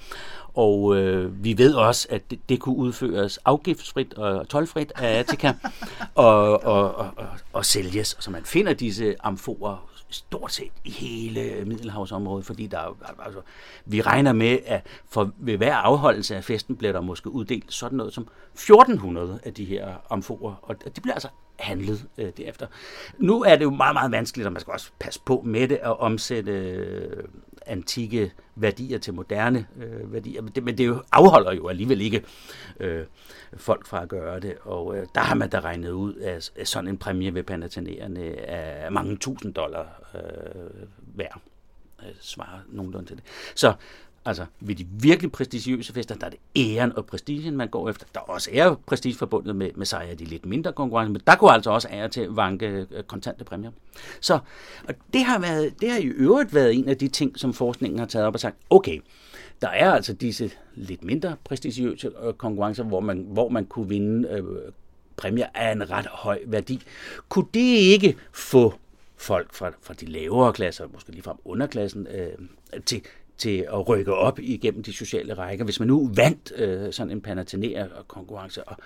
Og 0.58 0.96
øh, 0.96 1.44
vi 1.44 1.58
ved 1.58 1.74
også, 1.74 2.08
at 2.10 2.30
det, 2.30 2.48
det 2.48 2.60
kunne 2.60 2.76
udføres 2.76 3.38
afgiftsfrit 3.44 4.14
og 4.14 4.48
tolvfrit 4.48 4.92
af 4.96 5.18
Attica 5.18 5.52
og, 6.14 6.64
og, 6.64 6.94
og, 6.94 7.10
og, 7.16 7.26
og 7.52 7.64
sælges. 7.64 8.16
Så 8.20 8.30
man 8.30 8.44
finder 8.44 8.72
disse 8.72 9.16
amforer 9.20 9.88
stort 10.10 10.52
set 10.52 10.72
i 10.84 10.90
hele 10.90 11.64
Middelhavsområdet, 11.66 12.46
fordi 12.46 12.66
der, 12.66 12.96
altså, 13.24 13.40
vi 13.86 14.00
regner 14.00 14.32
med, 14.32 14.58
at 14.66 14.86
for, 15.08 15.30
ved 15.38 15.56
hver 15.56 15.74
afholdelse 15.74 16.36
af 16.36 16.44
festen 16.44 16.76
bliver 16.76 16.92
der 16.92 17.00
måske 17.00 17.30
uddelt 17.30 17.72
sådan 17.72 17.96
noget 17.96 18.14
som 18.14 18.28
1400 18.52 19.40
af 19.44 19.54
de 19.54 19.64
her 19.64 19.94
amforer, 20.10 20.54
og 20.62 20.96
de 20.96 21.00
bliver 21.00 21.14
altså 21.14 21.28
handlet 21.58 22.06
øh, 22.18 22.32
derefter. 22.36 22.66
Nu 23.18 23.42
er 23.42 23.56
det 23.56 23.64
jo 23.64 23.70
meget, 23.70 23.94
meget 23.94 24.12
vanskeligt, 24.12 24.46
og 24.46 24.52
man 24.52 24.60
skal 24.60 24.72
også 24.72 24.90
passe 24.98 25.20
på 25.24 25.42
med 25.44 25.68
det 25.68 25.78
at 25.82 26.00
omsætte 26.00 26.52
øh, 26.52 27.24
antikke 27.68 28.32
værdier 28.54 28.98
til 28.98 29.14
moderne 29.14 29.66
øh, 29.76 30.12
værdier, 30.12 30.42
men 30.42 30.52
det, 30.52 30.62
men 30.62 30.78
det 30.78 30.86
jo 30.86 31.02
afholder 31.12 31.52
jo 31.52 31.68
alligevel 31.68 32.00
ikke 32.00 32.24
øh, 32.80 33.04
folk 33.56 33.86
fra 33.86 34.02
at 34.02 34.08
gøre 34.08 34.40
det, 34.40 34.54
og 34.62 34.96
øh, 34.96 35.06
der 35.14 35.20
har 35.20 35.34
man 35.34 35.50
da 35.50 35.60
regnet 35.60 35.90
ud, 35.90 36.14
at, 36.14 36.52
at 36.56 36.68
sådan 36.68 36.88
en 36.88 36.98
præmie 36.98 37.34
ved 37.34 37.42
Panathenaerne 37.42 38.34
er 38.36 38.90
mange 38.90 39.16
tusind 39.16 39.54
dollar 39.54 40.02
øh, 40.14 40.86
værd. 41.14 41.40
Øh, 42.02 42.14
svarer 42.20 42.58
nogenlunde 42.68 43.08
til 43.08 43.16
det. 43.16 43.24
Så 43.54 43.72
Altså, 44.24 44.46
ved 44.60 44.74
de 44.74 44.86
virkelig 44.90 45.32
prestigiøse 45.32 45.92
fester, 45.92 46.14
der 46.14 46.26
er 46.26 46.30
det 46.30 46.38
æren 46.56 46.96
og 46.96 47.06
prestigen, 47.06 47.56
man 47.56 47.68
går 47.68 47.90
efter. 47.90 48.06
Der 48.14 48.20
er 48.20 48.24
også 48.24 48.50
ære 48.52 48.76
prestige 48.86 49.14
forbundet 49.14 49.56
med, 49.56 49.70
med 49.74 49.86
sejre 49.86 50.14
de 50.14 50.24
lidt 50.24 50.46
mindre 50.46 50.72
konkurrencer, 50.72 51.12
men 51.12 51.22
der 51.26 51.36
kunne 51.36 51.52
altså 51.52 51.70
også 51.70 51.88
ære 51.90 52.08
til 52.08 52.28
vanke 52.28 52.86
øh, 52.90 53.02
kontante 53.02 53.44
præmier. 53.44 53.70
Så 54.20 54.38
og 54.88 54.94
det, 55.12 55.24
har 55.24 55.38
været, 55.38 55.80
det 55.80 55.90
har 55.90 55.98
i 55.98 56.06
øvrigt 56.06 56.54
været 56.54 56.74
en 56.74 56.88
af 56.88 56.96
de 56.96 57.08
ting, 57.08 57.38
som 57.38 57.52
forskningen 57.52 57.98
har 57.98 58.06
taget 58.06 58.26
op 58.26 58.34
og 58.34 58.40
sagt, 58.40 58.56
okay, 58.70 59.00
der 59.62 59.68
er 59.68 59.92
altså 59.92 60.12
disse 60.12 60.50
lidt 60.74 61.04
mindre 61.04 61.36
prestigiøse 61.44 62.10
øh, 62.26 62.32
konkurrencer, 62.34 62.84
hvor 62.84 63.00
man, 63.00 63.26
hvor 63.28 63.48
man 63.48 63.66
kunne 63.66 63.88
vinde 63.88 64.28
øh, 64.28 64.44
præmier 65.16 65.46
af 65.54 65.72
en 65.72 65.90
ret 65.90 66.06
høj 66.06 66.38
værdi. 66.46 66.82
Kunne 67.28 67.46
det 67.54 67.60
ikke 67.76 68.16
få 68.32 68.74
folk 69.16 69.54
fra, 69.54 69.72
fra 69.82 69.94
de 69.94 70.06
lavere 70.06 70.52
klasser, 70.52 70.86
måske 70.92 71.10
lige 71.10 71.22
fra 71.22 71.36
underklassen, 71.44 72.06
øh, 72.06 72.32
til, 72.86 73.02
til 73.38 73.66
at 73.72 73.88
rykke 73.88 74.14
op 74.14 74.38
igennem 74.38 74.82
de 74.82 74.92
sociale 74.92 75.34
rækker. 75.34 75.64
Hvis 75.64 75.80
man 75.80 75.88
nu 75.88 76.10
vandt 76.14 76.52
øh, 76.56 76.92
sådan 76.92 77.10
en 77.10 77.20
Panathinaea-konkurrence, 77.20 78.64
og 78.64 78.76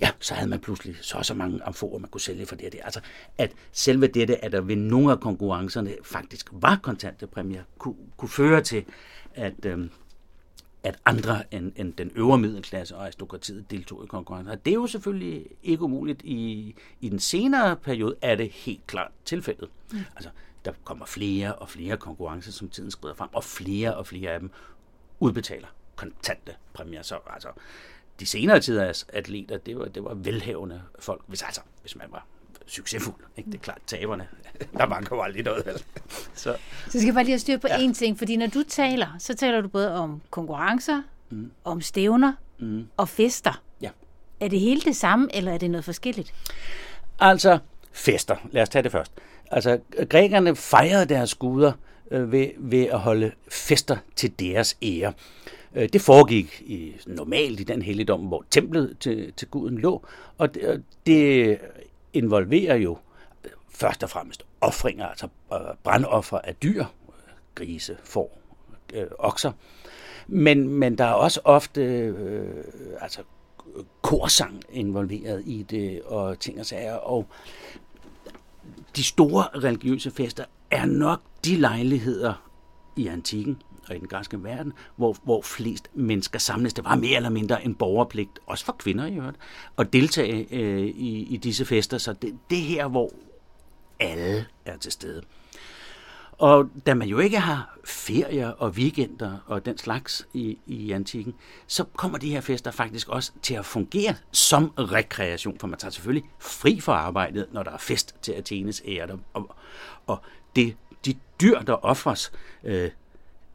ja, 0.00 0.10
så 0.20 0.34
havde 0.34 0.50
man 0.50 0.60
pludselig 0.60 0.96
så 1.00 1.18
så 1.22 1.34
mange 1.34 1.62
amforer, 1.62 1.98
man 1.98 2.10
kunne 2.10 2.20
sælge 2.20 2.46
for 2.46 2.56
det. 2.56 2.72
det. 2.72 2.80
Altså, 2.84 3.00
at 3.38 3.52
selve 3.72 4.06
dette, 4.06 4.44
at 4.44 4.52
der 4.52 4.60
ved 4.60 4.76
nogle 4.76 5.12
af 5.12 5.20
konkurrencerne 5.20 5.94
faktisk 6.02 6.48
var 6.52 6.80
kontante 6.82 7.26
præmier, 7.26 7.62
kunne, 7.78 7.94
kunne 8.16 8.28
føre 8.28 8.60
til, 8.60 8.84
at, 9.34 9.66
øh, 9.66 9.88
at 10.82 10.98
andre 11.04 11.42
end, 11.50 11.72
end 11.76 11.92
den 11.92 12.10
øvre 12.14 12.38
middelklasse 12.38 12.96
og 12.96 13.02
aristokratiet 13.02 13.70
deltog 13.70 14.04
i 14.04 14.06
konkurrencen. 14.06 14.52
Og 14.52 14.64
det 14.64 14.70
er 14.70 14.74
jo 14.74 14.86
selvfølgelig 14.86 15.46
ikke 15.62 15.82
umuligt. 15.82 16.22
I, 16.22 16.74
I 17.00 17.08
den 17.08 17.18
senere 17.18 17.76
periode 17.76 18.14
er 18.22 18.34
det 18.34 18.50
helt 18.50 18.86
klart 18.86 19.10
tilfældet. 19.24 19.68
Mm. 19.92 19.98
Altså, 20.16 20.30
der 20.64 20.72
kommer 20.84 21.06
flere 21.06 21.54
og 21.54 21.68
flere 21.68 21.96
konkurrencer, 21.96 22.52
som 22.52 22.68
tiden 22.68 22.90
skrider 22.90 23.14
frem, 23.14 23.28
og 23.32 23.44
flere 23.44 23.96
og 23.96 24.06
flere 24.06 24.30
af 24.30 24.40
dem 24.40 24.50
udbetaler 25.20 25.68
kontante 25.96 26.54
præmier. 26.74 27.02
Så 27.02 27.18
altså, 27.26 27.48
de 28.20 28.26
senere 28.26 28.60
tiders 28.60 29.06
atleter, 29.08 29.58
det 29.58 29.78
var, 29.78 29.84
det 29.84 30.04
var 30.04 30.14
velhavende 30.14 30.82
folk, 30.98 31.22
hvis, 31.26 31.42
altså, 31.42 31.60
hvis 31.80 31.96
man 31.96 32.06
var 32.10 32.26
succesfuld. 32.66 33.16
Ikke? 33.36 33.50
Det 33.50 33.58
er 33.58 33.62
klart, 33.62 33.78
taberne, 33.86 34.28
der 34.78 34.86
manker 34.86 35.16
jo 35.16 35.22
aldrig 35.22 35.44
noget. 35.44 35.86
Så. 36.34 36.56
så 36.84 36.90
skal 36.90 37.04
jeg 37.04 37.14
bare 37.14 37.24
lige 37.24 37.32
have 37.32 37.38
styr 37.38 37.58
på 37.58 37.66
ja. 37.66 37.76
én 37.76 37.94
ting, 37.94 38.18
fordi 38.18 38.36
når 38.36 38.46
du 38.46 38.62
taler, 38.68 39.06
så 39.18 39.34
taler 39.34 39.60
du 39.60 39.68
både 39.68 39.94
om 39.94 40.22
konkurrencer, 40.30 41.02
mm. 41.30 41.50
om 41.64 41.80
stævner 41.80 42.32
mm. 42.58 42.88
og 42.96 43.08
fester. 43.08 43.62
Ja. 43.80 43.90
Er 44.40 44.48
det 44.48 44.60
hele 44.60 44.80
det 44.80 44.96
samme, 44.96 45.28
eller 45.34 45.52
er 45.52 45.58
det 45.58 45.70
noget 45.70 45.84
forskelligt? 45.84 46.34
Altså, 47.20 47.58
fester. 47.92 48.36
Lad 48.50 48.62
os 48.62 48.68
tage 48.68 48.82
det 48.82 48.92
først. 48.92 49.12
Altså, 49.52 49.78
grækerne 50.10 50.56
fejrede 50.56 51.06
deres 51.06 51.34
guder 51.34 51.72
øh, 52.10 52.32
ved, 52.32 52.48
ved 52.58 52.86
at 52.86 52.98
holde 52.98 53.32
fester 53.50 53.96
til 54.16 54.40
deres 54.40 54.76
ære. 54.82 55.12
Øh, 55.74 55.88
det 55.92 56.00
foregik 56.00 56.62
i, 56.66 56.92
normalt 57.06 57.60
i 57.60 57.64
den 57.64 57.82
helligdom, 57.82 58.20
hvor 58.20 58.44
templet 58.50 58.96
til, 59.00 59.32
til 59.32 59.48
guden 59.48 59.78
lå, 59.78 60.02
og 60.38 60.54
det, 60.54 60.82
det 61.06 61.58
involverer 62.12 62.76
jo 62.76 62.98
først 63.70 64.02
og 64.02 64.10
fremmest 64.10 64.44
offringer, 64.60 65.06
altså 65.06 65.28
øh, 65.52 65.58
brandoffer 65.82 66.38
af 66.38 66.54
dyr, 66.54 66.84
grise, 67.54 67.96
får, 68.04 68.38
øh, 68.94 69.06
okser. 69.18 69.52
Men, 70.26 70.68
men 70.68 70.98
der 70.98 71.04
er 71.04 71.12
også 71.12 71.40
ofte 71.44 71.82
øh, 71.82 72.64
altså 73.00 73.22
korsang 74.02 74.62
involveret 74.72 75.42
i 75.46 75.62
det, 75.62 76.02
og 76.02 76.38
ting 76.38 76.60
og 76.60 76.66
sager. 76.66 76.94
Og 76.94 77.26
de 78.96 79.04
store 79.04 79.44
religiøse 79.54 80.10
fester 80.10 80.44
er 80.70 80.84
nok 80.84 81.22
de 81.44 81.56
lejligheder 81.56 82.48
i 82.96 83.06
antikken 83.06 83.62
og 83.88 83.96
i 83.96 83.98
den 83.98 84.08
græske 84.08 84.44
verden, 84.44 84.72
hvor, 84.96 85.16
hvor 85.24 85.42
flest 85.42 85.90
mennesker 85.94 86.38
samles. 86.38 86.74
Det 86.74 86.84
var 86.84 86.94
mere 86.94 87.16
eller 87.16 87.30
mindre 87.30 87.64
en 87.64 87.74
borgerpligt, 87.74 88.30
også 88.46 88.64
for 88.64 88.72
kvinder 88.72 89.06
i 89.06 89.16
øvrigt, 89.16 89.36
at 89.78 89.92
deltage 89.92 90.54
øh, 90.54 90.86
i, 90.86 91.34
i 91.34 91.36
disse 91.36 91.64
fester. 91.64 91.98
Så 91.98 92.12
det, 92.12 92.38
det 92.50 92.58
her, 92.58 92.88
hvor 92.88 93.10
alle 94.00 94.46
er 94.64 94.76
til 94.76 94.92
stede. 94.92 95.22
Og 96.38 96.68
da 96.86 96.94
man 96.94 97.08
jo 97.08 97.18
ikke 97.18 97.38
har 97.38 97.78
ferier 97.84 98.48
og 98.48 98.70
weekender 98.70 99.38
og 99.46 99.64
den 99.64 99.78
slags 99.78 100.26
i, 100.34 100.58
i 100.66 100.92
antikken, 100.92 101.34
så 101.66 101.84
kommer 101.96 102.18
de 102.18 102.30
her 102.30 102.40
fester 102.40 102.70
faktisk 102.70 103.08
også 103.08 103.32
til 103.42 103.54
at 103.54 103.66
fungere 103.66 104.14
som 104.32 104.68
rekreation, 104.68 105.58
for 105.58 105.66
man 105.66 105.78
tager 105.78 105.90
selvfølgelig 105.90 106.30
fri 106.38 106.80
fra 106.80 106.92
arbejdet, 106.92 107.46
når 107.52 107.62
der 107.62 107.70
er 107.70 107.78
fest 107.78 108.14
til 108.22 108.32
Athenes 108.32 108.82
ære. 108.86 109.18
Og, 109.32 109.54
og 110.06 110.20
det, 110.56 110.76
de 111.04 111.14
dyr, 111.40 111.60
der 111.60 111.84
offres, 111.84 112.32
øh, 112.64 112.90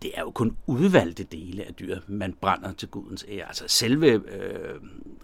det 0.02 0.12
er 0.14 0.22
jo 0.22 0.32
kun 0.32 0.58
udvalgte 0.68 1.24
dele 1.24 1.64
af 1.64 1.74
dyret, 1.74 2.10
man 2.10 2.34
brænder 2.34 2.74
til 2.74 2.88
gudens 2.88 3.26
ære. 3.30 3.48
Altså 3.48 3.64
selve, 3.68 4.08
øh, 4.32 4.80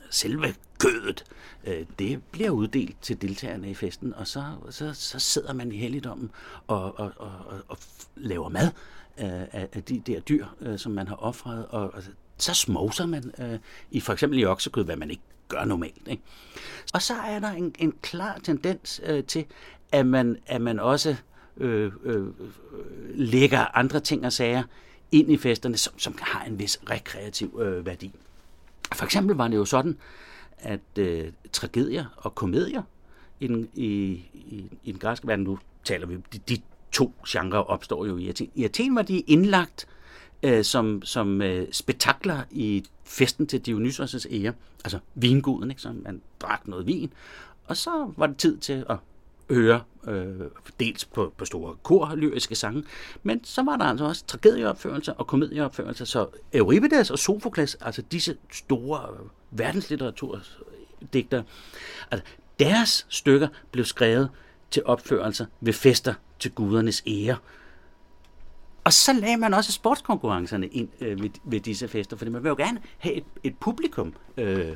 selve 0.10 0.56
kødet, 0.80 1.24
øh, 1.64 1.86
det 2.00 2.24
bliver 2.32 2.50
uddelt 2.50 3.02
til 3.02 3.22
deltagerne 3.22 3.70
i 3.70 3.74
festen, 3.74 4.14
og 4.14 4.28
så, 4.28 4.44
så, 4.70 4.94
så 4.94 5.20
sidder 5.20 5.54
man 5.54 5.72
i 5.72 5.78
helligdommen 5.78 6.32
og, 6.68 7.00
og, 7.00 7.12
og, 7.18 7.32
og 7.68 7.78
laver 8.16 8.50
mad 8.50 8.68
øh, 9.18 9.42
af, 9.52 9.70
af 9.74 9.84
de 9.84 10.00
der 10.00 10.20
dyr, 10.20 10.46
øh, 10.62 10.80
som 10.80 10.92
man 10.92 11.08
har 11.08 11.16
offret, 11.16 11.66
og, 11.66 11.94
og 11.94 12.04
så 12.38 12.54
smoser 12.54 13.06
man 13.06 13.32
øh, 13.40 13.60
i 13.92 14.00
for 14.00 14.14
eksempel 14.14 14.40
i 14.40 14.46
oksekød, 14.46 14.84
hvad 14.84 14.96
man 14.96 15.12
ikke 15.12 15.24
gør 15.48 15.66
normalt. 15.66 16.08
Ikke? 16.08 16.24
Og 16.94 17.02
så 17.02 17.14
er 17.14 17.40
der 17.40 17.50
en, 17.52 17.76
en 17.80 17.94
klar 18.02 18.40
tendens 18.44 19.02
øh, 19.06 19.24
til, 19.24 19.46
at 19.92 20.06
man, 20.06 20.38
at 20.46 20.62
man 20.62 20.80
også 20.80 21.16
øh, 21.58 21.92
øh, 22.04 22.28
lægger 23.16 23.78
andre 23.78 24.00
ting 24.00 24.26
og 24.26 24.34
sager 24.34 24.64
ind 25.12 25.32
i 25.32 25.38
festerne, 25.38 25.78
som, 25.78 26.00
som 26.00 26.16
har 26.22 26.46
en 26.46 26.60
vis 26.60 26.80
rekreativ 26.90 27.60
øh, 27.62 27.86
værdi. 27.86 28.12
For 28.94 29.06
eksempel 29.06 29.36
var 29.36 29.48
det 29.48 29.56
jo 29.56 29.66
sådan, 29.66 29.98
at 30.58 30.98
øh, 31.00 31.32
tragedier 31.52 32.06
og 32.18 32.36
komedier 32.36 32.82
i 33.40 33.48
den, 33.48 33.70
i, 33.74 33.92
i, 34.34 34.72
i 34.84 34.92
den 34.92 35.00
græske 35.00 35.28
verden, 35.28 35.46
nu 35.46 35.60
taler 35.84 36.08
vi, 36.08 36.16
de, 36.34 36.40
de 36.50 36.62
to 36.92 37.14
genrer 37.28 37.60
opstår 37.60 38.06
jo 38.06 38.18
i 38.18 38.30
Athen. 38.30 38.52
I 38.56 38.64
Athen 38.64 38.96
var 38.96 39.02
de 39.02 39.20
indlagt 39.20 39.88
øh, 40.44 40.64
som, 40.64 41.02
som 41.02 41.42
øh, 41.42 41.68
spektakler 41.72 42.44
i 42.52 42.84
festen 43.04 43.48
til 43.48 43.62
Dionysos' 43.68 44.34
ære, 44.34 44.54
altså 44.84 45.00
vinguden, 45.16 45.70
ikke? 45.70 45.82
så 45.82 45.94
man 46.04 46.22
drak 46.40 46.68
noget 46.68 46.88
vin, 46.88 47.14
og 47.66 47.78
så 47.78 48.14
var 48.18 48.28
det 48.28 48.38
tid 48.38 48.58
til 48.58 48.86
at 48.90 48.98
høre 49.50 49.82
øh, 50.08 50.42
dels 50.80 51.06
på, 51.06 51.34
på 51.38 51.46
store 51.46 51.76
kor, 51.84 52.16
lyriske 52.16 52.56
sange, 52.56 52.84
men 53.24 53.44
så 53.44 53.64
var 53.64 53.78
der 53.78 53.86
altså 53.86 54.06
også 54.06 54.26
tragedieopførelser 54.26 55.14
og 55.14 55.28
komedieopførelser, 55.28 56.06
så 56.06 56.28
Euripides 56.54 57.12
og 57.12 57.20
Sofokles, 57.20 57.76
altså 57.82 58.02
disse 58.02 58.38
store 58.52 59.00
øh, 59.14 59.20
verdenslitteraturdigtere, 59.52 61.44
altså 62.12 62.26
deres 62.60 63.06
stykker 63.10 63.48
blev 63.72 63.86
skrevet 63.86 64.30
til 64.72 64.82
opførelser 64.86 65.46
ved 65.62 65.74
fester 65.74 66.14
til 66.40 66.52
gudernes 66.52 67.04
ære. 67.08 67.38
Og 68.84 68.94
så 68.94 69.14
lagde 69.14 69.38
man 69.38 69.54
også 69.54 69.72
sportskonkurrencerne 69.72 70.68
ind 70.68 70.90
øh, 71.02 71.24
ved, 71.24 71.30
ved 71.44 71.60
disse 71.60 71.88
fester, 71.88 72.18
fordi 72.18 72.32
man 72.32 72.44
vil 72.44 72.50
jo 72.50 72.56
gerne 72.56 72.82
have 72.98 73.16
et, 73.16 73.24
et 73.44 73.58
publikum 73.58 74.14
øh, 74.38 74.76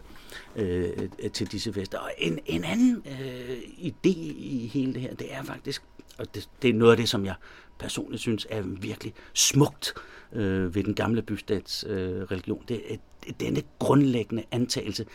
øh, 0.56 1.10
til 1.34 1.52
disse 1.52 1.74
fester. 1.74 1.98
Og 1.98 2.12
en, 2.18 2.40
en 2.46 2.64
anden 2.64 3.04
øh, 3.06 3.58
idé 3.78 4.18
i 4.38 4.70
hele 4.74 4.94
det 4.94 5.02
her, 5.02 5.14
det 5.14 5.34
er 5.34 5.44
faktisk, 5.44 5.84
og 6.18 6.36
det, 6.36 6.50
det 6.62 6.70
er 6.70 6.74
noget 6.74 6.92
af 6.92 6.98
det, 6.98 7.10
som 7.10 7.26
jeg 7.26 7.36
personligt 7.80 8.22
synes 8.22 8.48
er 8.50 8.62
virkelig 8.62 9.14
smukt 9.34 9.94
øh, 10.34 10.76
ved 10.76 10.84
den 10.84 10.94
gamle 10.94 11.22
bystats 11.22 11.86
øh, 11.88 12.22
religion, 12.22 12.64
det 12.68 12.82
er 12.94 12.98
denne 13.40 13.62
grundlæggende 13.80 14.44
antagelse, 14.52 15.06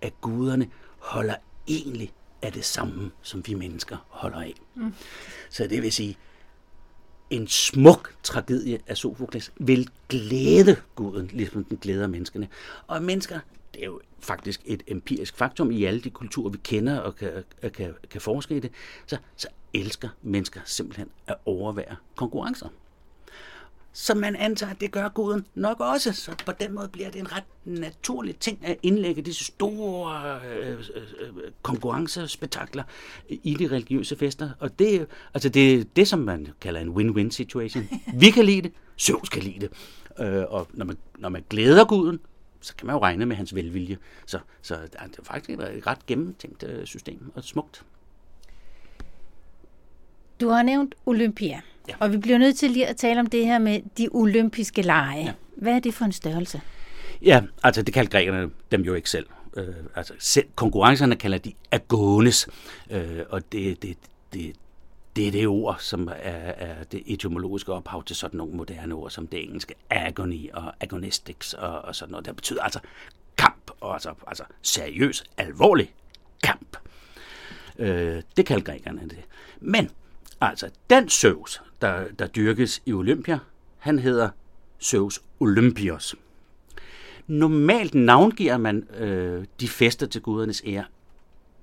at 0.00 0.12
guderne 0.20 0.70
holder 0.98 1.34
egentlig 1.68 2.12
af 2.42 2.52
det 2.52 2.64
samme, 2.64 3.10
som 3.22 3.42
vi 3.46 3.54
mennesker 3.54 4.06
holder 4.08 4.40
af. 4.40 4.54
Mm. 4.74 4.94
Så 5.50 5.66
det 5.66 5.82
vil 5.82 5.92
sige, 5.92 6.16
en 7.30 7.48
smuk 7.48 8.14
tragedie 8.22 8.78
af 8.86 8.96
Sofokles 8.96 9.52
vil 9.56 9.88
glæde 10.08 10.76
guden, 10.94 11.30
ligesom 11.32 11.64
den 11.64 11.76
glæder 11.76 12.06
menneskene. 12.06 12.48
Og 12.86 13.02
mennesker, 13.02 13.40
det 13.74 13.82
er 13.82 13.86
jo 13.86 14.00
faktisk 14.20 14.60
et 14.64 14.82
empirisk 14.86 15.36
faktum 15.36 15.70
i 15.70 15.84
alle 15.84 16.00
de 16.00 16.10
kulturer, 16.10 16.50
vi 16.50 16.58
kender 16.64 16.98
og 16.98 17.16
kan, 17.16 17.44
kan, 17.74 17.94
kan 18.10 18.20
forske 18.20 18.56
i 18.56 18.60
det, 18.60 18.70
så, 19.06 19.16
så 19.36 19.48
elsker 19.74 20.08
mennesker 20.22 20.60
simpelthen 20.64 21.08
at 21.26 21.36
overvære 21.44 21.96
konkurrencer. 22.16 22.68
Så 23.96 24.14
man 24.14 24.36
antager, 24.36 24.70
at 24.70 24.80
det 24.80 24.90
gør 24.90 25.08
guden 25.08 25.46
nok 25.54 25.80
også. 25.80 26.12
Så 26.12 26.32
på 26.46 26.52
den 26.60 26.74
måde 26.74 26.88
bliver 26.88 27.10
det 27.10 27.20
en 27.20 27.32
ret 27.32 27.44
naturlig 27.64 28.36
ting 28.36 28.58
at 28.62 28.76
indlægge 28.82 29.22
disse 29.22 29.44
store 29.44 30.40
øh, 30.46 30.70
øh, 30.70 30.78
øh 31.20 31.50
konkurrencespektakler 31.62 32.82
i 33.28 33.56
de 33.58 33.66
religiøse 33.66 34.16
fester. 34.16 34.50
Og 34.60 34.78
det, 34.78 35.06
altså 35.34 35.48
det 35.48 35.74
er 35.74 35.84
det, 35.96 36.08
som 36.08 36.18
man 36.18 36.48
kalder 36.60 36.80
en 36.80 36.88
win-win 36.88 37.30
situation. 37.30 37.88
Vi 38.14 38.30
kan 38.30 38.44
lide 38.44 38.62
det, 38.62 38.72
Zeus 38.98 39.28
kan 39.28 39.42
lide 39.42 39.60
det. 39.60 39.70
Øh, 40.26 40.44
og 40.48 40.68
når 40.72 40.84
man, 40.84 40.96
når 41.18 41.28
man 41.28 41.44
glæder 41.50 41.84
guden, 41.84 42.20
så 42.64 42.76
kan 42.76 42.86
man 42.86 42.96
jo 42.96 43.02
regne 43.02 43.26
med 43.26 43.36
hans 43.36 43.54
velvilje. 43.54 43.98
Så, 44.26 44.38
så 44.62 44.74
det 44.74 45.18
er 45.18 45.24
faktisk 45.24 45.50
et 45.50 45.86
ret 45.86 46.06
gennemtænkt 46.06 46.62
øh, 46.62 46.86
system 46.86 47.32
og 47.34 47.44
smukt. 47.44 47.84
Du 50.40 50.48
har 50.48 50.62
nævnt 50.62 50.94
Olympia. 51.06 51.60
Ja. 51.88 51.94
Og 52.00 52.12
vi 52.12 52.16
bliver 52.16 52.38
nødt 52.38 52.56
til 52.56 52.70
lige 52.70 52.86
at 52.86 52.96
tale 52.96 53.20
om 53.20 53.26
det 53.26 53.46
her 53.46 53.58
med 53.58 53.80
de 53.98 54.08
olympiske 54.12 54.82
lege. 54.82 55.24
Ja. 55.24 55.32
Hvad 55.56 55.72
er 55.72 55.78
det 55.78 55.94
for 55.94 56.04
en 56.04 56.12
størrelse? 56.12 56.60
Ja, 57.22 57.42
altså 57.62 57.82
det 57.82 57.94
kalder 57.94 58.10
grækerne 58.10 58.50
dem 58.70 58.82
jo 58.82 58.94
ikke 58.94 59.10
selv. 59.10 59.26
Øh, 59.56 59.74
altså 59.94 60.14
selv 60.18 60.46
konkurrencerne 60.54 61.16
kalder 61.16 61.38
de 61.38 61.52
agones, 61.70 62.48
øh, 62.90 63.20
og 63.28 63.52
det, 63.52 63.82
det, 63.82 63.96
det, 64.32 64.56
det 65.16 65.28
er 65.28 65.32
det 65.32 65.46
ord, 65.46 65.76
som 65.80 66.08
er, 66.08 66.12
er 66.12 66.84
det 66.84 67.02
etymologiske 67.06 67.72
ophav 67.72 68.04
til 68.04 68.16
sådan 68.16 68.38
nogle 68.38 68.54
moderne 68.54 68.94
ord, 68.94 69.10
som 69.10 69.26
det 69.26 69.44
engelske 69.44 69.74
agony 69.90 70.52
og 70.52 70.72
agonistics 70.80 71.54
og, 71.54 71.82
og 71.82 71.96
sådan 71.96 72.10
noget. 72.10 72.26
Det 72.26 72.36
betyder 72.36 72.62
altså 72.62 72.80
kamp, 73.36 73.70
og 73.80 73.94
altså, 73.94 74.14
altså 74.26 74.44
seriøs, 74.62 75.24
alvorlig 75.36 75.94
kamp. 76.42 76.76
Øh, 77.78 78.22
det 78.36 78.46
kalder 78.46 78.64
grækerne 78.64 79.00
det. 79.00 79.24
Men 79.60 79.90
altså, 80.40 80.70
den 80.90 81.08
Zeus, 81.08 81.62
der, 81.80 82.04
der 82.18 82.26
dyrkes 82.26 82.82
i 82.86 82.92
Olympia, 82.92 83.38
han 83.78 83.98
hedder 83.98 84.28
Zeus 84.82 85.22
Olympios. 85.40 86.14
Normalt 87.26 87.94
navngiver 87.94 88.56
man 88.56 88.88
øh, 88.94 89.44
de 89.60 89.68
fester 89.68 90.06
til 90.06 90.22
gudernes 90.22 90.62
ære. 90.66 90.84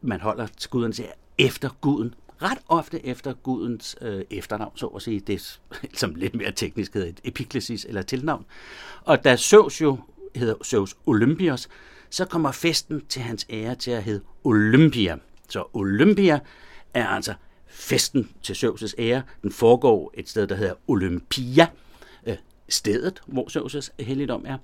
Man 0.01 0.22
holder 0.22 0.48
til 0.48 0.70
gudernes 0.70 1.00
ære 1.00 1.12
efter 1.38 1.70
guden. 1.81 2.13
Ret 2.42 2.58
ofte 2.68 3.06
efter 3.06 3.34
gudens 3.34 3.96
øh, 4.02 4.22
efternavn, 4.30 4.78
så 4.78 4.88
at 4.88 5.02
sige. 5.02 5.20
Det 5.20 5.60
som 5.94 6.16
lidt 6.16 6.36
mere 6.36 6.52
teknisk 6.52 6.94
hedder 6.94 7.10
et 7.10 7.22
epiklesis 7.24 7.86
eller 7.86 8.02
tilnavn. 8.02 8.46
Og 9.02 9.24
da 9.24 9.36
Zeus 9.36 9.82
jo 9.82 9.98
hedder 10.36 10.56
Zeus 10.64 10.96
Olympios, 11.06 11.70
så 12.10 12.26
kommer 12.26 12.52
festen 12.52 13.06
til 13.10 13.22
hans 13.22 13.46
ære 13.50 13.76
til 13.76 13.92
at 13.92 14.04
hedde 14.04 14.22
Olympia. 14.44 15.18
Så 15.50 15.64
Olympia 15.74 16.40
er 16.94 17.08
altså 17.08 17.34
festen 17.68 18.30
til 18.44 18.54
Zeus' 18.54 18.94
ære, 19.00 19.22
den 19.42 19.52
foregår 19.52 20.14
et 20.14 20.30
sted, 20.30 20.48
der 20.48 20.56
hedder 20.56 20.74
Olympia, 20.88 21.68
øh, 22.28 22.38
stedet, 22.70 23.22
hvor 23.26 23.50
Zeus' 23.58 24.04
helligdom 24.04 24.46
er. 24.48 24.58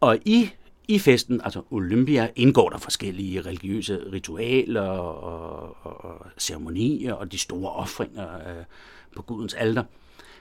Og 0.00 0.18
i 0.24 0.50
i 0.88 0.98
festen, 0.98 1.40
altså 1.44 1.62
Olympia, 1.70 2.28
indgår 2.36 2.68
der 2.68 2.78
forskellige 2.78 3.40
religiøse 3.40 4.00
ritualer 4.12 4.80
og, 4.80 5.76
og, 5.82 6.04
og 6.04 6.26
ceremonier 6.38 7.12
og 7.12 7.32
de 7.32 7.38
store 7.38 7.72
offringer 7.72 8.34
øh, 8.34 8.64
på 9.16 9.22
Gudens 9.22 9.54
alter. 9.54 9.84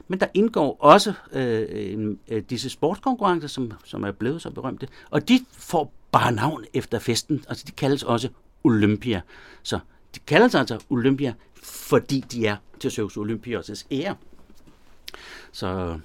Men 0.07 0.19
der 0.19 0.27
indgår 0.33 0.77
også 0.79 1.13
øh, 1.33 1.93
en, 1.93 2.19
øh, 2.27 2.43
disse 2.49 2.69
sportskonkurrencer, 2.69 3.47
som, 3.47 3.71
som 3.83 4.03
er 4.03 4.11
blevet 4.11 4.41
så 4.41 4.49
berømte, 4.49 4.87
og 5.09 5.27
de 5.29 5.45
får 5.53 5.93
bare 6.11 6.31
navn 6.31 6.65
efter 6.73 6.99
festen. 6.99 7.43
Altså 7.49 7.65
de 7.67 7.71
kaldes 7.71 8.03
også 8.03 8.29
Olympia. 8.63 9.21
Så 9.63 9.79
de 10.15 10.19
kaldes 10.19 10.55
altså 10.55 10.79
Olympia, 10.89 11.33
fordi 11.63 12.19
de 12.31 12.47
er 12.47 12.55
til 12.79 12.91
Zeus 12.91 13.17
Olympios' 13.17 13.85
ære. 13.91 14.15
Så 15.51 15.99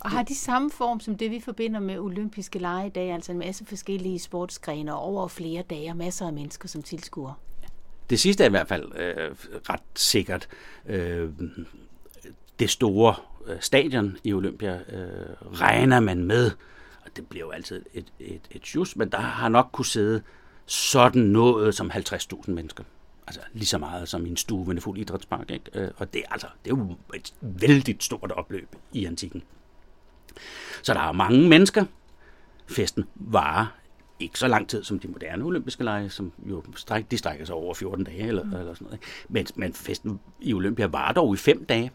og 0.00 0.10
har 0.10 0.22
de 0.22 0.34
samme 0.34 0.70
form 0.70 1.00
som 1.00 1.16
det, 1.16 1.30
vi 1.30 1.40
forbinder 1.40 1.80
med 1.80 1.98
olympiske 1.98 2.58
lege 2.58 2.86
i 2.86 2.90
dag, 2.90 3.12
altså 3.12 3.32
en 3.32 3.38
masse 3.38 3.64
forskellige 3.64 4.18
sportsgrene 4.18 4.94
over 4.94 5.28
flere 5.28 5.62
dage 5.62 5.90
og 5.90 5.96
masser 5.96 6.26
af 6.26 6.32
mennesker 6.32 6.68
som 6.68 6.82
tilskuere? 6.82 7.34
Det 8.10 8.20
sidste 8.20 8.44
er 8.44 8.48
i 8.48 8.50
hvert 8.50 8.68
fald 8.68 8.92
øh, 8.96 9.30
ret 9.70 9.80
sikkert. 9.94 10.48
Øh, 10.86 11.30
det 12.58 12.70
store 12.70 13.14
øh, 13.46 13.56
stadion 13.60 14.16
i 14.24 14.32
Olympia 14.32 14.74
øh, 14.74 15.60
regner 15.60 16.00
man 16.00 16.24
med, 16.24 16.50
og 17.04 17.16
det 17.16 17.26
bliver 17.26 17.46
jo 17.46 17.50
altid 17.50 17.84
et, 17.94 18.12
et, 18.20 18.40
et 18.50 18.74
just, 18.74 18.96
men 18.96 19.10
der 19.10 19.20
har 19.20 19.48
nok 19.48 19.68
kunne 19.72 19.86
sidde 19.86 20.22
sådan 20.66 21.22
noget 21.22 21.74
som 21.74 21.90
50.000 21.90 22.50
mennesker. 22.50 22.84
Altså 23.26 23.40
lige 23.52 23.66
så 23.66 23.78
meget 23.78 24.08
som 24.08 24.26
i 24.26 24.28
en 24.28 24.36
stue 24.36 24.66
ved 24.66 24.74
en 24.74 24.80
fuld 24.80 24.98
idrætspark. 24.98 25.50
Ikke? 25.50 25.64
Øh, 25.74 25.90
og 25.96 26.14
det, 26.14 26.22
altså, 26.30 26.46
det 26.64 26.72
er 26.72 26.76
jo 26.76 26.96
et 27.14 27.34
vældig 27.40 27.96
stort 28.00 28.32
opløb 28.32 28.76
i 28.92 29.04
antikken. 29.04 29.42
Så 30.82 30.94
der 30.94 31.00
er 31.00 31.12
mange 31.12 31.48
mennesker. 31.48 31.84
Festen 32.66 33.04
varer 33.14 33.66
ikke 34.20 34.38
så 34.38 34.48
lang 34.48 34.68
tid 34.68 34.84
som 34.84 34.98
de 34.98 35.08
moderne 35.08 35.44
olympiske 35.44 35.84
lege, 35.84 36.10
som 36.10 36.32
jo 36.46 36.62
stræk, 36.76 37.10
de 37.10 37.18
strækker 37.18 37.44
sig 37.44 37.54
over 37.54 37.74
14 37.74 38.04
dage 38.04 38.22
eller, 38.22 38.44
mm. 38.44 38.52
eller 38.52 38.74
sådan 38.74 38.84
noget. 38.84 39.00
Men, 39.28 39.46
men 39.54 39.72
festen 39.72 40.20
i 40.40 40.54
Olympia 40.54 40.86
var 40.86 41.12
dog 41.12 41.34
i 41.34 41.36
fem 41.36 41.64
dage. 41.64 41.92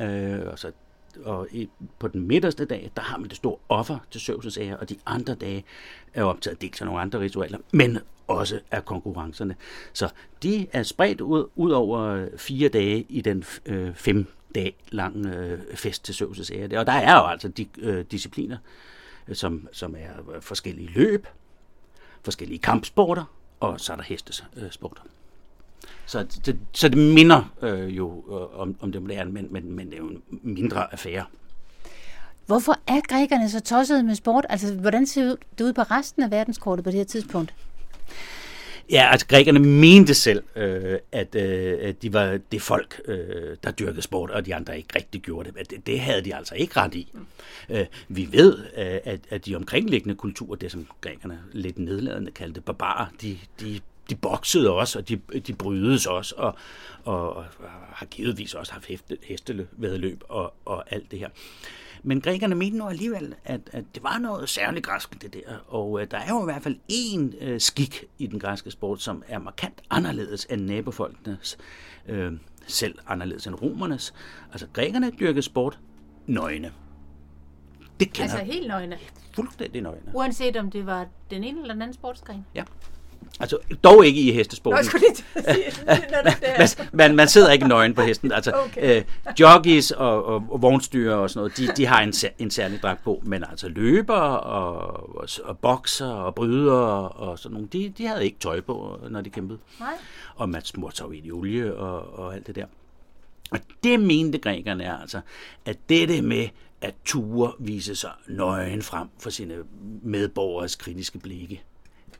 Øh, 0.00 0.40
og 0.46 0.58
så 0.58 0.72
og 1.24 1.48
i, 1.50 1.68
på 1.98 2.08
den 2.08 2.28
midterste 2.28 2.64
dag, 2.64 2.90
der 2.96 3.02
har 3.02 3.18
man 3.18 3.28
det 3.28 3.36
store 3.36 3.56
offer 3.68 3.98
til 4.10 4.18
Zeus' 4.18 4.60
ære, 4.60 4.76
og 4.76 4.88
de 4.88 4.96
andre 5.06 5.34
dage 5.34 5.64
er 6.14 6.22
optaget 6.22 6.62
dels 6.62 6.80
af 6.80 6.86
nogle 6.86 7.00
andre 7.00 7.20
ritualer, 7.20 7.58
men 7.72 7.98
også 8.26 8.60
af 8.70 8.84
konkurrencerne. 8.84 9.56
Så 9.92 10.08
de 10.42 10.66
er 10.72 10.82
spredt 10.82 11.20
ud, 11.20 11.46
ud 11.56 11.70
over 11.70 12.28
fire 12.36 12.68
dage 12.68 13.06
i 13.08 13.20
den 13.20 13.44
øh, 13.66 13.94
fem 13.94 14.26
dag 14.54 14.76
lang 14.88 15.26
øh, 15.26 15.76
fest 15.76 16.04
til 16.04 16.12
Zeus' 16.12 16.54
ære. 16.54 16.78
Og 16.78 16.86
der 16.86 16.92
er 16.92 17.14
jo 17.14 17.26
altså 17.26 17.48
de 17.48 17.66
øh, 17.78 18.04
discipliner, 18.10 18.56
øh, 19.28 19.36
som, 19.36 19.68
som 19.72 19.94
er 19.98 20.34
øh, 20.34 20.42
forskellige 20.42 20.88
løb, 20.88 21.26
forskellige 22.22 22.58
kampsporter, 22.58 23.24
og 23.60 23.80
så 23.80 23.92
er 23.92 23.96
der 23.96 24.04
hestesporter. 24.04 25.02
Så 26.06 26.26
det, 26.46 26.58
så 26.72 26.88
det 26.88 26.98
minder 26.98 27.54
øh, 27.62 27.96
jo 27.96 28.24
øh, 28.28 28.60
om, 28.60 28.76
om 28.80 28.92
det 28.92 29.02
moderne, 29.02 29.32
men, 29.32 29.48
men, 29.50 29.72
men 29.72 29.86
det 29.86 29.94
er 29.94 29.98
jo 29.98 30.08
en 30.08 30.22
mindre 30.42 30.92
affære. 30.92 31.24
Hvorfor 32.46 32.78
er 32.86 33.00
grækerne 33.08 33.50
så 33.50 33.60
tossede 33.60 34.02
med 34.02 34.14
sport? 34.14 34.46
Altså, 34.48 34.74
hvordan 34.74 35.06
ser 35.06 35.36
det 35.58 35.64
ud 35.64 35.72
på 35.72 35.82
resten 35.82 36.22
af 36.22 36.30
verdenskortet 36.30 36.84
på 36.84 36.90
det 36.90 36.98
her 36.98 37.04
tidspunkt? 37.04 37.54
Ja, 38.90 39.08
altså 39.10 39.26
grækerne 39.26 39.58
mente 39.58 40.14
selv, 40.14 40.42
øh, 40.56 40.98
at, 41.12 41.34
øh, 41.34 41.78
at 41.80 42.02
de 42.02 42.12
var 42.12 42.38
det 42.52 42.62
folk, 42.62 43.00
øh, 43.04 43.56
der 43.64 43.70
dyrkede 43.70 44.02
sport, 44.02 44.30
og 44.30 44.46
de 44.46 44.54
andre 44.54 44.76
ikke 44.76 44.96
rigtig 44.96 45.20
gjorde 45.20 45.52
det. 45.52 45.70
det. 45.70 45.86
Det 45.86 46.00
havde 46.00 46.24
de 46.24 46.34
altså 46.34 46.54
ikke 46.54 46.76
ret 46.76 46.94
i. 46.94 47.10
Mm. 47.12 47.26
Øh, 47.70 47.86
vi 48.08 48.28
ved, 48.32 48.58
øh, 48.58 48.98
at, 49.04 49.20
at 49.30 49.46
de 49.46 49.56
omkringliggende 49.56 50.14
kulturer, 50.14 50.56
det 50.56 50.72
som 50.72 50.86
grækerne 51.00 51.38
lidt 51.52 51.78
nedladende 51.78 52.30
kaldte 52.30 52.60
barbarer, 52.60 53.06
de, 53.22 53.38
de 53.60 53.80
de 54.10 54.14
boksede 54.14 54.70
også, 54.70 54.98
og 54.98 55.08
de, 55.08 55.16
de 55.16 55.54
brydes 55.54 56.06
også, 56.06 56.34
og, 56.38 56.54
og, 57.04 57.36
og 57.36 57.44
har 57.92 58.06
givetvis 58.06 58.54
også 58.54 58.72
haft 58.72 58.90
hestevedløb 59.22 60.22
og, 60.28 60.54
og 60.64 60.92
alt 60.92 61.10
det 61.10 61.18
her. 61.18 61.28
Men 62.06 62.20
grækerne 62.20 62.54
mente 62.54 62.78
nu 62.78 62.88
alligevel, 62.88 63.34
at, 63.44 63.60
at 63.72 63.84
det 63.94 64.02
var 64.02 64.18
noget 64.18 64.48
særligt 64.48 64.86
græsk, 64.86 65.22
det 65.22 65.34
der. 65.34 65.56
Og 65.66 65.90
uh, 65.90 66.02
der 66.10 66.18
er 66.18 66.28
jo 66.28 66.40
i 66.42 66.44
hvert 66.44 66.62
fald 66.62 66.76
én 66.92 67.50
uh, 67.50 67.58
skik 67.58 68.04
i 68.18 68.26
den 68.26 68.38
græske 68.38 68.70
sport, 68.70 69.02
som 69.02 69.22
er 69.28 69.38
markant 69.38 69.82
anderledes 69.90 70.46
end 70.50 70.62
nabofolkenes, 70.64 71.58
uh, 72.08 72.32
selv 72.66 72.98
anderledes 73.06 73.46
end 73.46 73.54
romernes. 73.62 74.14
Altså 74.52 74.66
grækerne 74.72 75.10
dyrkede 75.10 75.42
sport 75.42 75.78
nøgne. 76.26 76.72
Det 78.00 78.12
kender 78.12 78.34
altså 78.34 78.52
helt 78.52 78.68
nøgne? 78.68 78.98
Fuldstændig 79.34 79.82
nøgne. 79.82 80.12
Uanset 80.14 80.56
om 80.56 80.70
det 80.70 80.86
var 80.86 81.06
den 81.30 81.44
ene 81.44 81.60
eller 81.60 81.74
den 81.74 81.82
anden 81.82 81.94
sportsgren? 81.94 82.46
Ja. 82.54 82.64
Altså, 83.40 83.58
dog 83.84 84.06
ikke 84.06 84.20
i 84.20 84.32
hestesporten. 84.32 84.86
Nå, 84.92 85.00
man, 86.58 86.68
man, 86.92 87.16
man 87.16 87.28
sidder 87.28 87.52
ikke 87.52 87.68
nøgen 87.68 87.94
på 87.94 88.02
hesten. 88.02 88.32
Altså, 88.32 88.52
okay. 88.52 88.98
øh, 88.98 89.04
jockeys 89.40 89.90
og, 89.90 90.24
og, 90.24 90.44
og 90.50 90.62
vognstyre 90.62 91.14
og 91.14 91.30
sådan 91.30 91.38
noget, 91.38 91.56
de, 91.56 91.66
de 91.76 91.86
har 91.86 92.00
en, 92.00 92.12
en 92.38 92.50
særlig 92.50 92.82
dragt 92.82 93.04
på, 93.04 93.22
men 93.26 93.44
altså 93.50 93.68
løber 93.68 94.14
og, 94.14 95.16
og, 95.16 95.28
og 95.44 95.58
bokser 95.58 96.06
og 96.06 96.34
bryder 96.34 96.72
og, 96.72 97.38
sådan 97.38 97.54
nogle, 97.54 97.68
de, 97.72 97.88
de 97.98 98.06
havde 98.06 98.24
ikke 98.24 98.38
tøj 98.38 98.60
på, 98.60 99.00
når 99.10 99.20
de 99.20 99.30
kæmpede. 99.30 99.58
Nej. 99.80 99.94
Og 100.36 100.48
man 100.48 100.64
smurte 100.64 100.96
sig 100.96 101.06
i 101.12 101.32
olie 101.32 101.74
og, 101.74 102.18
og 102.18 102.34
alt 102.34 102.46
det 102.46 102.54
der. 102.54 102.66
Og 103.50 103.58
det 103.84 104.00
mente 104.00 104.38
grækerne 104.38 104.84
er 104.84 104.96
altså, 104.96 105.20
at 105.64 105.78
det 105.88 106.24
med 106.24 106.48
at 106.80 106.94
ture 107.04 107.52
vise 107.58 107.96
sig 107.96 108.10
nøgen 108.28 108.82
frem 108.82 109.08
for 109.18 109.30
sine 109.30 109.54
medborgers 110.02 110.76
kritiske 110.76 111.18
blikke, 111.18 111.62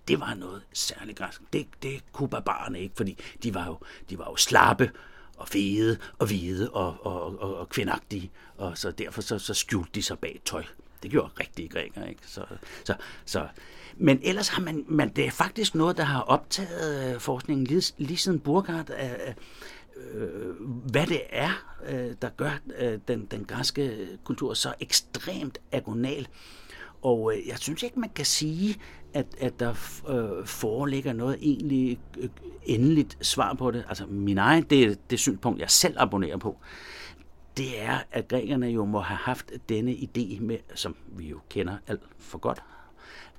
det 0.09 0.21
var 0.21 0.35
noget 0.35 0.63
særligt 0.73 1.19
græsk. 1.19 1.41
Det, 1.53 1.67
det 1.83 2.13
kunne 2.13 2.29
barbarerne 2.29 2.81
ikke, 2.81 2.95
fordi 2.97 3.19
de 3.43 3.55
var 3.55 3.67
jo, 3.67 3.79
de 4.11 4.19
var 4.19 4.25
jo 4.31 4.37
slappe 4.37 4.91
og 5.37 5.49
fede 5.49 5.99
og 6.19 6.27
hvide 6.27 6.71
og, 6.71 7.07
og, 7.07 7.41
og, 7.41 7.57
og 7.57 7.69
kvindagtige, 7.69 8.31
og 8.57 8.79
så 8.79 8.91
derfor 8.91 9.23
så, 9.23 9.39
så 9.39 9.55
skjulte 9.55 9.91
de 9.95 10.03
sig 10.03 10.19
bag 10.19 10.41
tøj. 10.45 10.65
Det 11.03 11.11
gjorde 11.11 11.31
rigtige 11.41 11.69
grækere, 11.69 12.09
ikke? 12.09 12.21
Så, 12.27 12.45
så, 12.85 12.95
så, 13.25 13.49
men 13.97 14.21
ellers 14.23 14.49
har 14.49 14.63
man, 14.63 14.85
man, 14.89 15.09
det 15.09 15.27
er 15.27 15.31
faktisk 15.31 15.75
noget, 15.75 15.97
der 15.97 16.05
har 16.05 16.21
optaget 16.21 17.15
øh, 17.15 17.21
forskningen 17.21 17.67
lige, 17.67 17.93
lige 17.99 18.17
siden 18.17 18.41
Burkhardt, 18.41 18.91
øh, 18.91 19.35
øh, 19.97 20.55
hvad 20.91 21.07
det 21.07 21.21
er, 21.31 21.77
øh, 21.87 22.15
der 22.23 22.29
gør 22.29 22.59
øh, 22.79 22.99
den, 23.09 23.27
den 23.27 23.45
græske 23.45 24.09
kultur 24.25 24.55
så 24.55 24.75
ekstremt 24.81 25.59
agonal. 25.73 26.29
Og 27.05 27.33
øh, 27.35 27.49
jeg 27.49 27.59
synes 27.59 27.83
ikke, 27.83 28.01
man 28.01 28.11
kan 28.11 28.25
sige, 28.25 28.77
at, 29.15 29.27
at 29.41 29.61
der 29.61 29.71
øh, 30.09 30.47
foreligger 30.47 31.13
noget 31.13 31.39
egentlig 31.41 31.99
øh, 32.19 32.29
endeligt 32.65 33.27
svar 33.27 33.55
på 33.55 33.71
det. 33.71 33.85
Altså 33.89 34.07
min 34.07 34.39
egen, 34.39 34.63
det, 34.63 35.11
det 35.11 35.21
synspunkt, 35.21 35.61
jeg 35.61 35.71
selv 35.71 35.95
abonnerer 35.99 36.37
på, 36.37 36.57
det 37.57 37.83
er, 37.83 37.99
at 38.13 38.29
grækerne 38.29 38.67
jo 38.67 38.85
må 38.85 39.01
have 39.01 39.19
haft 39.19 39.53
denne 39.69 39.93
idé 39.93 40.41
med, 40.41 40.59
som 40.75 40.97
vi 41.07 41.29
jo 41.29 41.41
kender 41.49 41.77
alt 41.87 42.03
for 42.19 42.39
godt, 42.39 42.63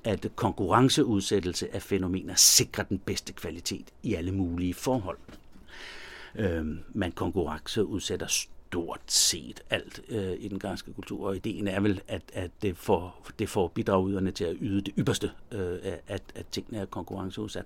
at 0.03 0.27
konkurrenceudsættelse 0.35 1.75
af 1.75 1.81
fænomener 1.81 2.35
sikrer 2.35 2.83
den 2.83 2.99
bedste 2.99 3.33
kvalitet 3.33 3.93
i 4.03 4.13
alle 4.13 4.31
mulige 4.31 4.73
forhold. 4.73 5.17
Øh, 6.35 6.65
man 6.93 7.11
konkurrenceudsætter 7.11 8.27
stort 8.67 9.01
set 9.07 9.61
alt 9.69 10.01
øh, 10.09 10.33
i 10.39 10.47
den 10.47 10.59
græske 10.59 10.93
kultur, 10.93 11.27
og 11.27 11.35
ideen 11.35 11.67
er 11.67 11.79
vel, 11.79 12.01
at, 12.07 12.21
at 12.33 12.51
det, 12.61 12.77
får, 12.77 13.25
det 13.39 13.49
får 13.49 13.67
bidragyderne 13.67 14.31
til 14.31 14.43
at 14.43 14.55
yde 14.61 14.81
det 14.81 14.93
ypperste, 14.97 15.31
øh, 15.51 15.77
at, 16.07 16.23
at 16.35 16.45
tingene 16.51 16.77
er 16.77 16.85
konkurrenceudsat. 16.85 17.65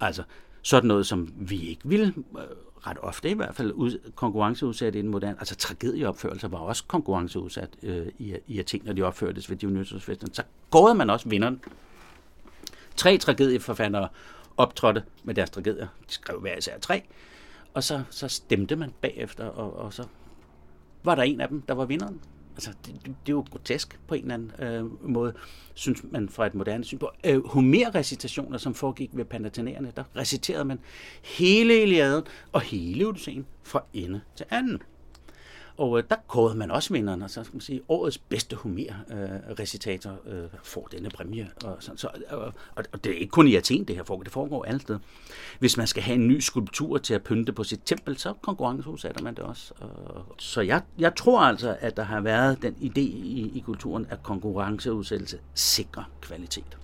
Altså 0.00 0.22
sådan 0.62 0.88
noget, 0.88 1.06
som 1.06 1.34
vi 1.36 1.68
ikke 1.68 1.82
vil, 1.84 2.14
øh, 2.38 2.44
ret 2.86 2.98
ofte 3.00 3.30
i 3.30 3.34
hvert 3.34 3.54
fald, 3.54 3.72
ud, 3.72 4.10
konkurrenceudsat 4.14 4.94
i 4.94 4.98
den 4.98 5.08
moderne, 5.08 5.36
altså 5.38 5.56
tragedieopførelser 5.56 6.48
var 6.48 6.58
også 6.58 6.84
konkurrenceudsat 6.86 7.70
øh, 7.82 8.06
i, 8.18 8.36
i 8.46 8.58
Athen, 8.58 8.82
når 8.84 8.92
de 8.92 9.02
opførtes 9.02 9.50
ved 9.50 9.56
Dionysusfesten. 9.56 10.34
Så 10.34 10.42
gåede 10.70 10.94
man 10.94 11.10
også 11.10 11.28
vinderen. 11.28 11.60
Tre 12.96 13.18
tragedieforfattere 13.18 14.08
optrådte 14.56 15.02
med 15.24 15.34
deres 15.34 15.50
tragedier. 15.50 15.86
De 16.08 16.12
skrev 16.12 16.40
hver 16.40 16.56
især 16.56 16.78
tre. 16.78 17.02
Og 17.74 17.84
så, 17.84 18.02
så 18.10 18.28
stemte 18.28 18.76
man 18.76 18.92
bagefter, 19.00 19.44
og, 19.44 19.76
og 19.76 19.92
så 19.92 20.06
var 21.04 21.14
der 21.14 21.22
en 21.22 21.40
af 21.40 21.48
dem, 21.48 21.62
der 21.62 21.74
var 21.74 21.84
vinderen. 21.84 22.20
Altså, 22.54 22.70
det, 22.86 22.94
det, 22.94 23.04
det 23.04 23.32
er 23.32 23.36
jo 23.36 23.44
grotesk 23.50 24.00
på 24.08 24.14
en 24.14 24.22
eller 24.22 24.34
anden 24.34 24.52
øh, 24.58 25.10
måde, 25.10 25.32
synes 25.74 26.04
man 26.10 26.28
fra 26.28 26.46
et 26.46 26.54
moderne 26.54 26.84
syn 26.84 26.98
på. 26.98 27.10
Øh, 27.24 27.46
Homer-recitationer, 27.46 28.58
som 28.58 28.74
foregik 28.74 29.10
ved 29.12 29.24
Panathenaerne, 29.24 29.92
der 29.96 30.04
reciterede 30.16 30.64
man 30.64 30.78
hele 31.24 31.82
Iliaden 31.82 32.24
og 32.52 32.60
hele 32.60 33.06
Odysseen 33.06 33.46
fra 33.62 33.84
ende 33.92 34.20
til 34.36 34.46
anden. 34.50 34.82
Og 35.80 35.98
øh, 35.98 36.04
der 36.10 36.16
kårede 36.28 36.56
man 36.56 36.70
også 36.70 36.92
vinderne, 36.92 37.28
så 37.28 37.44
skal 37.44 37.54
man 37.54 37.60
sige, 37.60 37.80
årets 37.88 38.18
bedste 38.18 38.56
humør-recitator 38.56 40.10
øh, 40.26 40.44
får 40.62 40.88
denne 40.92 41.10
præmie. 41.10 41.50
Og, 41.64 41.76
så, 41.80 41.92
så, 41.96 42.08
og, 42.30 42.52
og 42.92 43.04
det 43.04 43.12
er 43.12 43.18
ikke 43.18 43.30
kun 43.30 43.48
i 43.48 43.54
Athen, 43.54 43.84
det 43.84 43.96
her 43.96 44.04
foregår, 44.04 44.22
det 44.22 44.32
foregår 44.32 44.64
alle 44.64 44.80
steder. 44.80 44.98
Hvis 45.58 45.76
man 45.76 45.86
skal 45.86 46.02
have 46.02 46.14
en 46.14 46.28
ny 46.28 46.40
skulptur 46.40 46.98
til 46.98 47.14
at 47.14 47.22
pynte 47.22 47.52
på 47.52 47.64
sit 47.64 47.80
tempel, 47.84 48.18
så 48.18 48.32
konkurrenceudsætter 48.32 49.22
man 49.22 49.34
det 49.34 49.44
også. 49.44 49.74
Og, 49.80 50.24
så 50.38 50.60
jeg, 50.60 50.82
jeg 50.98 51.14
tror 51.16 51.40
altså, 51.40 51.76
at 51.80 51.96
der 51.96 52.02
har 52.02 52.20
været 52.20 52.62
den 52.62 52.74
idé 52.74 53.00
i, 53.00 53.52
i 53.54 53.60
kulturen, 53.60 54.06
at 54.10 54.22
konkurrenceudsættelse 54.22 55.38
sikrer 55.54 56.04
kvalitet. 56.20 56.78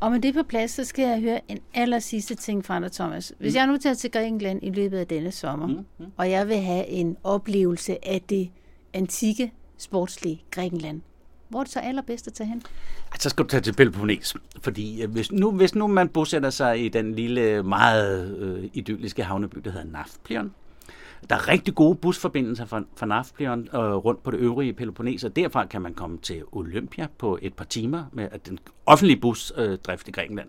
Og 0.00 0.12
med 0.12 0.20
det 0.20 0.34
på 0.34 0.42
plads, 0.42 0.70
så 0.70 0.84
skal 0.84 1.08
jeg 1.08 1.20
høre 1.20 1.40
en 1.48 1.58
aller 1.74 1.98
sidste 1.98 2.34
ting 2.34 2.64
fra 2.64 2.80
dig, 2.80 2.92
Thomas. 2.92 3.32
Hvis 3.38 3.54
mm. 3.54 3.56
jeg 3.56 3.66
nu 3.66 3.76
tager 3.76 3.94
til 3.94 4.10
Grækenland 4.10 4.60
i 4.62 4.70
løbet 4.70 4.98
af 4.98 5.06
denne 5.06 5.32
sommer, 5.32 5.66
mm. 5.66 5.86
Mm. 5.98 6.06
og 6.16 6.30
jeg 6.30 6.48
vil 6.48 6.56
have 6.56 6.86
en 6.86 7.16
oplevelse 7.24 8.08
af 8.08 8.22
det 8.28 8.50
antikke 8.94 9.52
sportslige 9.78 10.42
Grækenland, 10.50 11.00
hvor 11.48 11.60
er 11.60 11.64
det 11.64 11.72
så 11.72 11.80
allerbedst 11.80 12.26
at 12.26 12.32
tage 12.32 12.48
hen? 12.48 12.62
Så 13.18 13.28
skal 13.28 13.44
du 13.44 13.48
tage 13.48 13.60
til 13.60 13.72
Peloponnes, 13.72 14.36
fordi 14.60 15.02
øh, 15.02 15.10
hvis 15.10 15.32
nu, 15.32 15.52
hvis 15.52 15.74
nu 15.74 15.86
man 15.86 16.08
bosætter 16.08 16.50
sig 16.50 16.84
i 16.84 16.88
den 16.88 17.14
lille, 17.14 17.62
meget 17.62 18.36
øh, 18.38 18.70
idylliske 18.72 19.24
havneby, 19.24 19.58
der 19.64 19.70
hedder 19.70 19.86
Nafplion, 19.86 20.54
der 21.30 21.36
er 21.36 21.48
rigtig 21.48 21.74
gode 21.74 21.94
busforbindelser 21.94 22.64
fra, 22.64 22.82
fra 22.96 23.06
Nafplion 23.06 23.68
øh, 23.74 23.80
rundt 23.80 24.22
på 24.22 24.30
det 24.30 24.38
øvrige 24.38 24.72
Peloponnes, 24.72 25.24
og 25.24 25.36
derfra 25.36 25.66
kan 25.66 25.82
man 25.82 25.94
komme 25.94 26.18
til 26.18 26.42
Olympia 26.52 27.06
på 27.18 27.38
et 27.42 27.54
par 27.54 27.64
timer, 27.64 28.04
med 28.12 28.28
at 28.32 28.46
den 28.46 28.58
offentlige 28.86 29.20
busdrift 29.20 30.08
i 30.08 30.10
Grækenland 30.10 30.48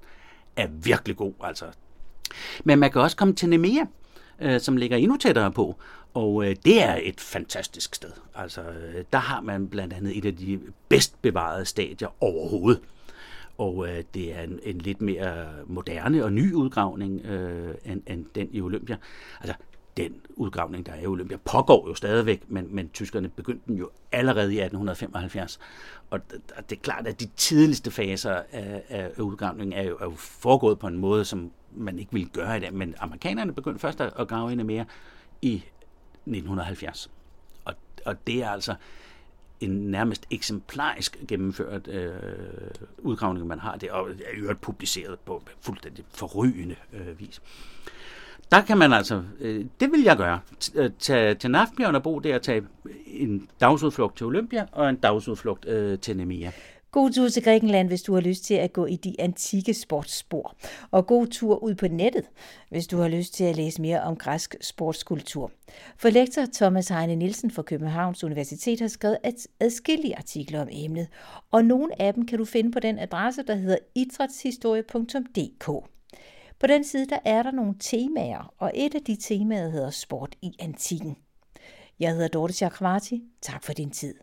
er 0.55 0.67
virkelig 0.67 1.17
god. 1.17 1.33
Altså. 1.43 1.65
Men 2.63 2.79
man 2.79 2.91
kan 2.91 3.01
også 3.01 3.17
komme 3.17 3.33
til 3.33 3.49
Nemea, 3.49 3.85
øh, 4.41 4.59
som 4.59 4.77
ligger 4.77 4.97
endnu 4.97 5.17
tættere 5.17 5.51
på, 5.51 5.75
og 6.13 6.45
øh, 6.45 6.55
det 6.65 6.83
er 6.83 6.99
et 7.03 7.21
fantastisk 7.21 7.95
sted. 7.95 8.11
Altså, 8.35 8.61
øh, 8.61 9.03
der 9.13 9.19
har 9.19 9.41
man 9.41 9.67
blandt 9.67 9.93
andet 9.93 10.17
et 10.17 10.25
af 10.25 10.35
de 10.35 10.59
bedst 10.89 11.21
bevarede 11.21 11.65
stadier 11.65 12.07
overhovedet. 12.23 12.81
Og 13.57 13.87
øh, 13.87 14.03
det 14.13 14.35
er 14.35 14.41
en, 14.41 14.59
en 14.63 14.77
lidt 14.77 15.01
mere 15.01 15.45
moderne 15.65 16.23
og 16.23 16.33
ny 16.33 16.53
udgravning 16.53 17.25
øh, 17.25 17.75
end, 17.85 18.01
end 18.07 18.25
den 18.35 18.49
i 18.51 18.61
Olympia. 18.61 18.97
Altså, 19.41 19.55
den 19.97 20.21
udgravning, 20.35 20.85
der 20.85 20.91
er 20.91 21.01
i 21.01 21.05
Olympia, 21.05 21.37
pågår 21.37 21.87
jo 21.87 21.95
stadigvæk, 21.95 22.43
men, 22.47 22.75
men 22.75 22.89
tyskerne 22.89 23.29
begyndte 23.29 23.63
den 23.67 23.77
jo 23.77 23.89
allerede 24.11 24.53
i 24.53 24.59
1875. 24.59 25.59
Og 26.09 26.19
det 26.69 26.77
er 26.77 26.81
klart, 26.81 27.07
at 27.07 27.19
de 27.19 27.25
tidligste 27.35 27.91
faser 27.91 28.41
af, 28.51 28.83
af 28.89 29.19
udgravningen 29.19 29.73
er 29.73 29.83
jo, 29.83 29.97
er 29.97 30.05
jo 30.05 30.13
foregået 30.15 30.79
på 30.79 30.87
en 30.87 30.97
måde, 30.97 31.25
som 31.25 31.51
man 31.75 31.99
ikke 31.99 32.13
ville 32.13 32.29
gøre 32.29 32.57
i 32.57 32.59
dag. 32.59 32.73
Men 32.73 32.95
amerikanerne 32.99 33.53
begyndte 33.53 33.79
først 33.79 34.01
at 34.01 34.27
grave 34.27 34.51
ind 34.51 34.63
mere 34.63 34.85
i 35.41 35.53
1970. 35.55 37.09
Og, 37.65 37.73
og 38.05 38.27
det 38.27 38.43
er 38.43 38.49
altså 38.49 38.75
en 39.59 39.91
nærmest 39.91 40.27
eksemplarisk 40.31 41.17
gennemført 41.27 41.87
øh, 41.87 42.13
udgravning, 42.97 43.47
man 43.47 43.59
har. 43.59 43.75
Det 43.77 43.89
er 43.89 43.97
jo 44.39 44.55
publiceret 44.61 45.19
på 45.19 45.43
fuldstændig 45.61 46.05
forrygende 46.09 46.75
øh, 46.93 47.19
vis 47.19 47.41
der 48.51 48.61
kan 48.61 48.77
man 48.77 48.93
altså, 48.93 49.23
øh, 49.39 49.65
det 49.79 49.91
vil 49.91 50.03
jeg 50.03 50.17
gøre, 50.17 50.39
øh, 50.75 50.91
tage 50.99 51.35
til 51.35 51.51
Nafbjørn 51.51 51.95
og 51.95 52.03
bo 52.03 52.19
der 52.19 52.35
og 52.35 52.41
tage 52.41 52.63
en 53.07 53.49
dagsudflugt 53.61 54.17
til 54.17 54.25
Olympia 54.25 54.65
og 54.71 54.89
en 54.89 54.95
dagsudflugt 54.95 55.65
øh, 55.65 55.99
til 55.99 56.17
Nemea. 56.17 56.49
God 56.91 57.11
tur 57.11 57.29
til 57.29 57.43
Grækenland, 57.43 57.87
hvis 57.87 58.01
du 58.01 58.13
har 58.13 58.21
lyst 58.21 58.43
til 58.43 58.53
at 58.53 58.73
gå 58.73 58.85
i 58.85 58.95
de 58.95 59.15
antikke 59.19 59.73
sportsspor. 59.73 60.55
Og 60.91 61.07
god 61.07 61.27
tur 61.27 61.63
ud 61.63 61.75
på 61.75 61.87
nettet, 61.87 62.25
hvis 62.69 62.87
du 62.87 62.97
har 62.97 63.07
lyst 63.07 63.33
til 63.33 63.43
at 63.43 63.55
læse 63.55 63.81
mere 63.81 64.01
om 64.01 64.15
græsk 64.15 64.55
sportskultur. 64.61 65.51
For 65.97 66.09
lektor 66.09 66.43
Thomas 66.53 66.87
Heine 66.87 67.15
Nielsen 67.15 67.51
fra 67.51 67.61
Københavns 67.61 68.23
Universitet 68.23 68.79
har 68.79 68.87
skrevet 68.87 69.17
adskillige 69.59 70.17
artikler 70.17 70.61
om 70.61 70.67
emnet, 70.71 71.07
og 71.51 71.65
nogle 71.65 72.01
af 72.01 72.13
dem 72.13 72.25
kan 72.25 72.37
du 72.37 72.45
finde 72.45 72.71
på 72.71 72.79
den 72.79 72.99
adresse, 72.99 73.43
der 73.43 73.55
hedder 73.55 73.77
idrætshistorie.dk. 73.95 75.89
På 76.59 76.67
den 76.67 76.83
side 76.83 77.05
der 77.05 77.19
er 77.25 77.43
der 77.43 77.51
nogle 77.51 77.75
temaer, 77.79 78.53
og 78.57 78.71
et 78.75 78.95
af 78.95 79.01
de 79.01 79.15
temaer 79.15 79.69
hedder 79.69 79.89
sport 79.89 80.35
i 80.41 80.51
antikken. 80.59 81.17
Jeg 81.99 82.11
hedder 82.11 82.27
Dorte 82.27 82.53
Chakravarti. 82.53 83.23
Tak 83.41 83.63
for 83.63 83.73
din 83.73 83.91
tid. 83.91 84.15